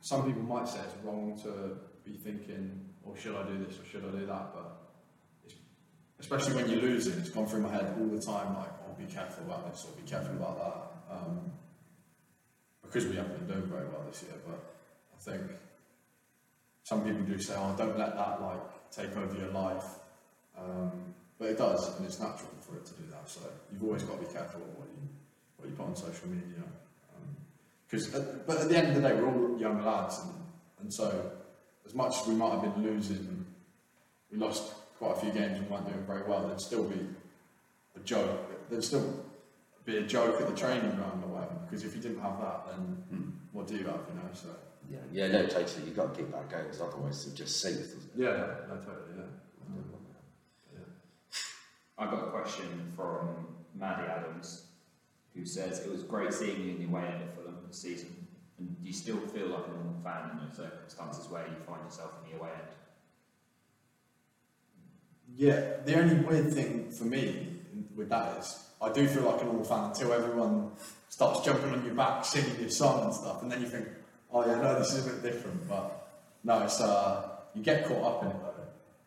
some 0.00 0.26
people 0.26 0.42
might 0.42 0.68
say 0.68 0.80
it's 0.80 1.02
wrong 1.02 1.38
to 1.42 1.78
be 2.04 2.16
thinking, 2.18 2.90
"Oh, 3.06 3.14
should 3.14 3.34
I 3.34 3.44
do 3.44 3.64
this 3.64 3.78
or 3.80 3.84
should 3.86 4.04
I 4.04 4.18
do 4.18 4.26
that?" 4.26 4.54
But 4.54 5.50
especially 6.18 6.54
when 6.56 6.68
you're 6.68 6.82
losing, 6.82 7.18
it's 7.18 7.30
gone 7.30 7.46
through 7.46 7.62
my 7.62 7.70
head 7.70 7.96
all 7.98 8.08
the 8.08 8.20
time. 8.20 8.54
Like, 8.54 8.70
"Oh, 8.86 8.92
be 8.98 9.06
careful 9.06 9.44
about 9.44 9.70
this 9.70 9.86
or 9.86 9.96
be 9.98 10.06
careful 10.06 10.36
about 10.36 10.58
that," 10.58 11.16
um, 11.16 11.52
because 12.82 13.06
we 13.06 13.16
haven't 13.16 13.38
been 13.38 13.56
doing 13.56 13.70
very 13.70 13.88
well 13.88 14.04
this 14.06 14.22
year. 14.22 14.34
But 14.46 14.60
I 15.16 15.18
think 15.18 15.50
some 16.82 17.02
people 17.02 17.22
do 17.22 17.40
say, 17.40 17.54
"Oh, 17.56 17.74
don't 17.78 17.98
let 17.98 18.14
that 18.14 18.42
like 18.42 18.90
take 18.90 19.16
over 19.16 19.34
your 19.38 19.52
life." 19.52 19.86
Um, 20.56 21.14
but 21.38 21.48
it 21.48 21.58
does, 21.58 21.96
and 21.96 22.06
it's 22.06 22.20
natural 22.20 22.50
for 22.60 22.76
it 22.76 22.84
to 22.86 22.92
do 22.94 23.06
that. 23.10 23.28
So 23.28 23.40
you've 23.72 23.82
always 23.82 24.02
got 24.02 24.20
to 24.20 24.26
be 24.26 24.32
careful 24.32 24.60
what 24.60 24.88
you 24.88 25.08
what 25.56 25.68
you 25.68 25.74
put 25.74 25.86
on 25.86 25.96
social 25.96 26.28
media. 26.28 26.62
Because, 27.88 28.08
but 28.08 28.58
at 28.58 28.68
the 28.68 28.76
end 28.76 28.88
of 28.88 29.02
the 29.02 29.08
day, 29.08 29.14
we're 29.14 29.28
all 29.28 29.58
young 29.58 29.84
lads, 29.84 30.20
and, 30.20 30.32
and 30.80 30.92
so 30.92 31.32
as 31.86 31.94
much 31.94 32.20
as 32.20 32.26
we 32.26 32.34
might 32.34 32.50
have 32.50 32.62
been 32.62 32.82
losing, 32.82 33.44
we 34.30 34.38
lost 34.38 34.72
quite 34.98 35.16
a 35.16 35.20
few 35.20 35.30
games 35.30 35.58
and 35.58 35.68
weren't 35.70 35.86
doing 35.86 36.04
very 36.06 36.22
well. 36.22 36.46
There'd 36.46 36.60
still 36.60 36.84
be 36.84 37.00
a 37.96 38.00
joke. 38.00 38.70
There'd 38.70 38.84
still 38.84 39.24
be 39.84 39.98
a 39.98 40.02
joke 40.02 40.40
at 40.40 40.48
the 40.48 40.56
training 40.56 40.92
ground 40.92 41.22
or 41.24 41.34
whatever. 41.34 41.54
Because 41.64 41.84
if 41.84 41.94
you 41.94 42.00
didn't 42.00 42.20
have 42.20 42.40
that, 42.40 42.66
then 42.66 42.78
hmm. 43.10 43.30
what 43.52 43.66
do 43.66 43.74
you 43.74 43.84
have? 43.84 44.00
You 44.08 44.16
know. 44.16 44.30
So 44.32 44.48
Yeah, 44.90 44.98
yeah, 45.12 45.28
no, 45.28 45.46
totally. 45.46 45.86
You've 45.86 45.96
got 45.96 46.14
to 46.14 46.20
keep 46.20 46.32
that 46.32 46.50
going 46.50 46.64
because 46.64 46.80
otherwise 46.80 47.26
it 47.26 47.34
just 47.34 47.60
sinks. 47.60 47.94
Yeah, 48.16 48.28
yeah, 48.28 48.46
no, 48.68 48.76
totally, 48.76 49.18
yeah. 49.18 49.24
I 51.96 52.06
got 52.06 52.26
a 52.26 52.30
question 52.30 52.92
from 52.96 53.46
Maddie 53.74 54.08
Adams, 54.08 54.66
who 55.34 55.44
says 55.44 55.80
it 55.80 55.90
was 55.90 56.02
great 56.02 56.32
seeing 56.32 56.60
you 56.62 56.70
in 56.70 56.78
the 56.78 56.84
away 56.84 57.06
end 57.06 57.22
of 57.22 57.34
Fulham 57.34 57.58
this 57.66 57.78
season. 57.78 58.26
And 58.58 58.80
do 58.80 58.86
you 58.86 58.92
still 58.92 59.18
feel 59.18 59.48
like 59.48 59.66
a 59.66 59.70
normal 59.70 60.00
fan 60.02 60.30
in 60.30 60.46
those 60.46 60.56
circumstances 60.56 61.28
where 61.28 61.46
you 61.46 61.56
find 61.66 61.82
yourself 61.84 62.12
in 62.24 62.30
the 62.30 62.38
away 62.38 62.50
end? 62.50 62.68
Yeah, 65.36 65.76
the 65.84 65.98
only 65.98 66.14
weird 66.14 66.52
thing 66.52 66.90
for 66.90 67.04
me 67.04 67.48
with 67.96 68.08
that 68.10 68.38
is 68.38 68.68
I 68.80 68.92
do 68.92 69.08
feel 69.08 69.22
like 69.22 69.42
a 69.42 69.44
normal 69.44 69.64
fan 69.64 69.84
until 69.84 70.12
everyone 70.12 70.70
starts 71.08 71.44
jumping 71.44 71.70
on 71.70 71.84
your 71.84 71.94
back, 71.94 72.24
singing 72.24 72.60
your 72.60 72.70
song 72.70 73.04
and 73.04 73.14
stuff, 73.14 73.42
and 73.42 73.50
then 73.50 73.60
you 73.60 73.66
think, 73.66 73.88
oh 74.32 74.46
yeah, 74.46 74.60
no, 74.60 74.78
this 74.78 74.92
is 74.92 75.06
a 75.06 75.10
bit 75.10 75.22
different. 75.22 75.68
But 75.68 76.08
no, 76.44 76.62
it's 76.62 76.80
uh, 76.80 77.38
you 77.54 77.62
get 77.62 77.86
caught 77.86 78.04
up 78.04 78.22
in 78.22 78.28
it 78.28 78.36
though 78.40 78.54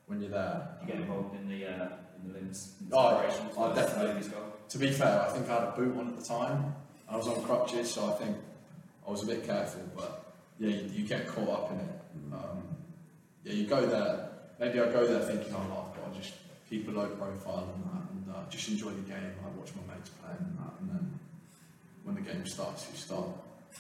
when 0.08 0.22
you're 0.22 0.32
there. 0.32 0.70
You 0.82 0.88
get 0.88 0.98
involved 0.98 1.36
in 1.36 1.48
the 1.48 1.66
uh, 1.66 1.88
in 2.22 2.32
the 2.32 2.40
limbs 2.40 2.74
Oh, 2.92 3.10
celebrations? 3.10 3.54
oh, 3.58 3.74
definitely. 3.76 4.32
To 4.70 4.78
be 4.78 4.92
fair, 4.92 5.22
I 5.22 5.30
think 5.30 5.50
I 5.50 5.54
had 5.54 5.64
a 5.64 5.72
boot 5.78 5.98
on 5.98 6.08
at 6.10 6.18
the 6.18 6.24
time. 6.26 6.76
I 7.10 7.16
was 7.16 7.28
on 7.28 7.42
crutches, 7.44 7.90
so 7.92 8.08
I 8.12 8.12
think 8.24 8.36
I 9.08 9.12
was 9.12 9.24
a 9.24 9.26
bit 9.28 9.46
careful. 9.46 9.82
But 9.96 10.34
yeah, 10.60 10.70
you, 10.70 10.90
you 10.94 11.08
get 11.08 11.28
caught 11.28 11.50
up 11.50 11.72
in 11.72 11.78
it. 11.80 12.34
Um, 12.34 12.64
yeah, 13.44 13.54
you 13.54 13.66
go 13.68 13.86
there. 13.86 14.30
Maybe 14.60 14.80
I 14.82 14.92
go 14.92 15.08
there 15.08 15.20
thinking, 15.22 15.54
oh, 15.54 15.64
no, 15.64 15.88
I've 15.90 15.96
got 15.96 16.14
to 16.14 16.20
just 16.20 16.34
keep 16.70 16.88
a 16.90 16.92
low 16.92 17.08
profile 17.08 17.70
and 17.76 17.84
that, 17.86 18.12
and 18.12 18.36
uh, 18.36 18.50
just 18.50 18.68
enjoy 18.68 18.90
the 18.90 19.02
game. 19.10 19.18
I 19.46 19.58
watch 19.58 19.72
my 19.76 19.94
mates 19.96 20.10
play 20.10 20.32
and 20.38 20.58
that, 20.58 20.74
and 20.82 20.90
then 20.90 21.20
when 22.04 22.16
the 22.16 22.22
game 22.22 22.46
starts, 22.46 22.88
you 22.92 22.98
start 22.98 23.28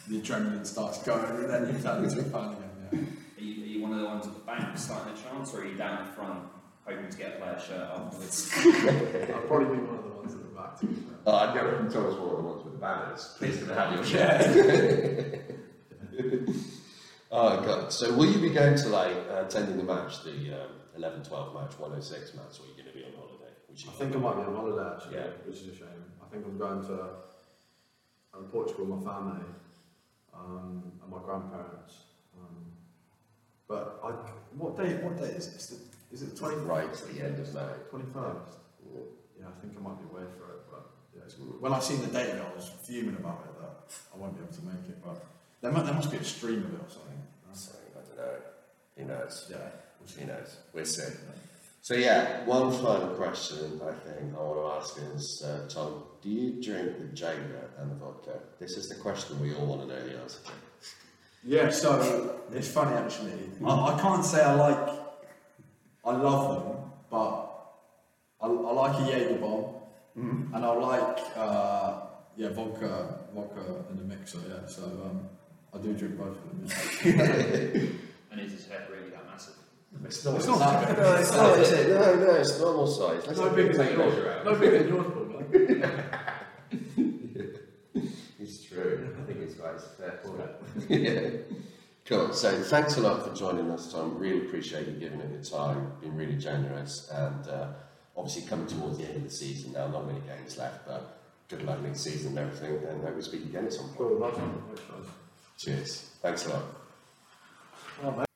the 0.07 0.21
adrenaline 0.21 0.65
starts 0.65 0.99
going, 1.03 1.25
and 1.43 1.49
then 1.49 1.75
you 1.75 1.81
turn 1.81 2.03
into 2.03 2.19
a 2.19 2.23
fan 2.23 2.53
again. 2.53 2.69
Yeah. 2.93 2.99
Are 2.99 3.43
you, 3.43 3.63
are 3.63 3.67
you 3.67 3.81
one 3.81 3.91
of 3.93 3.99
the 3.99 4.05
ones 4.05 4.27
at 4.27 4.33
the 4.33 4.39
back 4.41 4.77
starting 4.77 5.13
a 5.13 5.17
chance, 5.17 5.53
or 5.53 5.61
are 5.61 5.65
you 5.67 5.75
down 5.75 6.05
front 6.13 6.43
hoping 6.87 7.09
to 7.09 7.17
get 7.17 7.35
a 7.35 7.37
player 7.37 7.59
shirt 7.59 7.89
afterwards? 7.89 8.51
I'll 9.35 9.41
probably 9.41 9.75
be 9.77 9.83
one 9.83 9.97
of 9.97 10.03
the 10.03 10.09
ones 10.11 10.33
at 10.33 10.39
the 10.39 10.47
back. 10.55 10.79
To 10.79 10.85
be 10.85 10.95
fair. 10.95 11.15
Oh, 11.25 11.35
I'd 11.35 11.53
go 11.53 11.77
from 11.77 11.91
Thomas 11.91 12.15
one 12.15 12.29
of 12.29 12.37
the 12.37 12.43
ones 12.43 12.63
with 12.63 12.73
the 12.73 12.79
banners. 12.79 13.35
Pleased 13.37 13.59
to 13.67 13.73
have 13.73 13.91
you. 13.93 14.03
oh, 17.31 17.61
God. 17.61 17.91
So, 17.91 18.13
will 18.13 18.31
you 18.31 18.39
be 18.39 18.49
going 18.49 18.75
to 18.77 18.87
like 18.89 19.15
uh, 19.29 19.43
attending 19.45 19.77
the 19.77 19.83
match, 19.83 20.23
the 20.23 20.63
um, 20.63 20.71
11 20.95 21.23
12 21.23 21.53
match, 21.53 21.77
106 21.77 22.33
match, 22.33 22.43
or 22.59 22.63
are 22.63 22.67
you 22.69 22.73
going 22.81 22.87
to 22.87 22.93
be 22.93 23.03
on 23.03 23.11
holiday? 23.17 23.51
Which 23.69 23.83
you 23.83 23.91
I 23.91 23.93
think 23.93 24.15
I 24.15 24.19
might 24.19 24.35
be 24.35 24.41
on 24.43 24.55
holiday 24.55 24.95
actually, 24.95 25.15
Yeah. 25.17 25.27
which 25.45 25.57
is 25.57 25.67
a 25.67 25.75
shame. 25.75 26.03
I 26.25 26.29
think 26.31 26.45
I'm 26.45 26.57
going 26.57 26.81
to 26.87 26.93
uh, 27.03 28.37
Portugal 28.51 28.85
with 28.85 29.03
my 29.03 29.11
family 29.13 29.45
um, 30.33 30.91
and 31.01 31.11
my 31.11 31.19
grandparents. 31.19 31.93
Um, 32.37 32.71
but 33.67 33.99
I, 34.03 34.07
what 34.57 34.77
day? 34.77 34.95
What 34.95 35.17
day 35.17 35.31
is 35.35 35.47
it? 35.47 35.55
Is 35.55 35.71
it, 35.71 35.79
is 36.13 36.21
it 36.23 36.31
the 36.33 36.37
twenty 36.37 36.57
right 36.57 36.87
at 36.89 37.13
the 37.13 37.23
end 37.23 37.39
of 37.39 37.53
May. 37.53 37.67
twenty 37.89 38.05
first? 38.13 38.57
Yeah, 39.39 39.45
I 39.47 39.61
think 39.61 39.73
I 39.77 39.81
might 39.81 39.97
be 39.99 40.05
away 40.05 40.25
for 40.37 40.45
it. 40.53 40.61
But 40.71 40.87
yeah, 41.15 41.21
it's 41.25 41.35
When 41.59 41.73
I 41.73 41.79
seen 41.79 42.01
the 42.01 42.07
date, 42.07 42.33
I 42.33 42.55
was 42.55 42.69
fuming 42.83 43.15
about 43.15 43.45
it 43.45 43.61
that 43.61 43.93
I 44.13 44.17
won't 44.17 44.35
be 44.35 44.43
able 44.43 44.53
to 44.53 44.65
make 44.65 44.89
it. 44.89 45.03
But 45.03 45.23
there, 45.61 45.71
mu- 45.71 45.83
there 45.83 45.93
must 45.93 46.11
be 46.11 46.17
a 46.17 46.23
stream 46.23 46.63
of 46.63 46.73
it 46.73 46.81
or 46.81 46.89
something. 46.89 47.21
So, 47.53 47.71
I 47.73 48.01
don't 48.07 48.17
know. 48.17 48.33
Who 48.97 49.05
knows? 49.05 49.47
Yeah. 49.49 49.57
Who 50.19 50.25
knows? 50.25 50.57
We'll 50.73 50.85
see. 50.85 51.03
So 51.81 51.93
yeah, 51.93 52.43
one 52.45 52.71
final 52.71 53.09
question 53.15 53.79
I 53.81 53.93
think 53.93 54.33
I 54.35 54.41
want 54.41 54.57
to 54.59 54.77
ask 54.81 55.15
is, 55.15 55.41
uh, 55.45 55.67
Tom, 55.69 56.03
do 56.21 56.29
you 56.29 56.61
drink 56.61 56.97
the 56.99 57.05
Jager 57.15 57.69
and 57.77 57.91
the 57.91 57.95
vodka? 57.95 58.39
This 58.59 58.71
is 58.77 58.89
the 58.89 58.95
question 58.95 59.39
we 59.39 59.53
all 59.55 59.65
want 59.65 59.81
to 59.81 59.87
know 59.87 60.07
the 60.07 60.19
answer 60.19 60.39
to. 60.45 60.51
Yeah, 61.47 61.69
so 61.69 62.35
it's 62.53 62.67
funny 62.67 62.93
actually. 62.97 63.31
I, 63.65 63.69
I 63.69 63.99
can't 64.01 64.23
say 64.23 64.43
I 64.43 64.53
like, 64.53 64.99
I 66.03 66.11
love 66.11 66.63
them, 66.65 66.91
but 67.09 67.75
I, 68.41 68.47
I 68.47 68.47
like 68.49 68.99
a 68.99 69.11
Jaeger 69.11 69.39
bomb, 69.39 69.75
and 70.15 70.65
I 70.65 70.73
like 70.73 71.19
uh, 71.37 72.01
yeah 72.35 72.49
vodka, 72.49 73.19
vodka 73.33 73.85
in 73.89 73.95
the 73.97 74.03
mixer. 74.03 74.39
Yeah, 74.47 74.67
so 74.67 74.83
um, 74.83 75.29
I 75.73 75.77
do 75.77 75.93
drink 75.93 76.17
both 76.17 76.35
of 76.37 76.43
them. 76.49 76.67
Yeah. 77.05 77.23
and 78.31 78.41
is 78.41 78.51
his 78.51 78.67
head 78.67 78.85
really 78.91 79.09
that 79.11 79.25
massive? 79.25 79.53
It's 80.03 80.25
not, 80.25 80.35
It's 80.35 80.47
not 80.47 80.59
that 80.59 80.87
big. 80.89 80.97
No, 80.97 81.15
it's 81.15 81.31
not, 81.31 81.59
is 81.59 81.71
it? 81.71 81.89
No, 81.89 82.15
no, 82.15 82.31
it's 82.35 82.59
normal 82.59 82.87
size. 82.87 83.25
Let's 83.25 83.39
no 83.39 83.45
not 83.45 83.55
bigger 83.55 83.73
take 83.73 83.95
than 83.95 83.97
measure 83.99 84.21
yours. 84.21 84.45
No 84.45 84.55
bigger 84.55 84.79
than 84.79 84.87
yours, 84.89 85.07
probably. 85.07 85.83
It's 88.39 88.63
true. 88.63 89.13
I 89.19 89.25
think 89.25 89.39
it's 89.41 89.57
right. 89.57 89.75
It's 89.75 89.85
a 89.85 89.89
fair 89.89 90.11
point. 90.23 90.39
yeah. 90.89 91.29
Cool. 92.05 92.31
So 92.31 92.61
thanks 92.63 92.95
a 92.95 93.01
lot 93.01 93.27
for 93.27 93.35
joining 93.35 93.69
us, 93.71 93.91
Tom. 93.91 94.17
Really 94.17 94.45
appreciate 94.45 94.87
you 94.87 94.93
giving 94.93 95.19
it 95.19 95.31
your 95.31 95.43
time. 95.43 95.91
Been 95.99 96.15
really 96.15 96.37
generous, 96.37 97.09
and 97.11 97.47
uh, 97.47 97.67
obviously 98.15 98.43
coming 98.43 98.67
towards 98.67 98.97
the 98.97 99.05
end 99.05 99.17
of 99.17 99.23
the 99.23 99.29
season 99.29 99.73
now. 99.73 99.87
Not 99.87 100.07
many 100.07 100.21
games 100.21 100.57
left, 100.57 100.87
but 100.87 101.19
good 101.49 101.63
luck 101.63 101.81
next 101.81 102.01
season 102.01 102.37
and 102.37 102.47
everything. 102.47 102.87
And 102.87 103.03
hope 103.03 103.15
we 103.15 103.21
speak 103.21 103.43
again 103.43 103.65
at 103.65 103.73
some 103.73 103.87
point. 103.87 103.97
Cool, 103.97 104.19
nice 104.19 104.35
one. 104.35 104.63
Thanks, 104.67 104.81
guys. 104.81 105.13
Cheers. 105.57 106.09
Thanks 106.21 106.47
a 106.47 106.49
lot. 108.03 108.26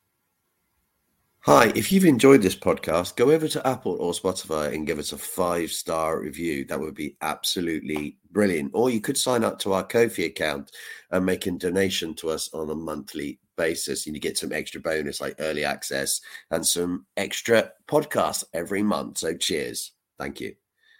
Hi, 1.45 1.71
if 1.73 1.91
you've 1.91 2.05
enjoyed 2.05 2.43
this 2.43 2.55
podcast, 2.55 3.15
go 3.15 3.31
over 3.31 3.47
to 3.47 3.67
Apple 3.67 3.97
or 3.99 4.11
Spotify 4.13 4.75
and 4.75 4.85
give 4.85 4.99
us 4.99 5.11
a 5.11 5.17
five 5.17 5.71
star 5.71 6.19
review. 6.19 6.65
That 6.65 6.79
would 6.79 6.93
be 6.93 7.17
absolutely 7.21 8.17
brilliant. 8.29 8.69
Or 8.75 8.91
you 8.91 9.01
could 9.01 9.17
sign 9.17 9.43
up 9.43 9.57
to 9.59 9.73
our 9.73 9.83
Ko-fi 9.83 10.25
account 10.25 10.69
and 11.09 11.25
make 11.25 11.47
a 11.47 11.51
donation 11.51 12.13
to 12.17 12.29
us 12.29 12.53
on 12.53 12.69
a 12.69 12.75
monthly 12.75 13.39
basis. 13.57 14.05
And 14.05 14.15
you 14.15 14.21
get 14.21 14.37
some 14.37 14.53
extra 14.53 14.79
bonus 14.79 15.19
like 15.19 15.33
early 15.39 15.65
access 15.65 16.21
and 16.51 16.63
some 16.63 17.07
extra 17.17 17.71
podcasts 17.87 18.43
every 18.53 18.83
month. 18.83 19.17
So 19.17 19.35
cheers. 19.35 19.93
Thank 20.19 20.41
you. 20.41 20.60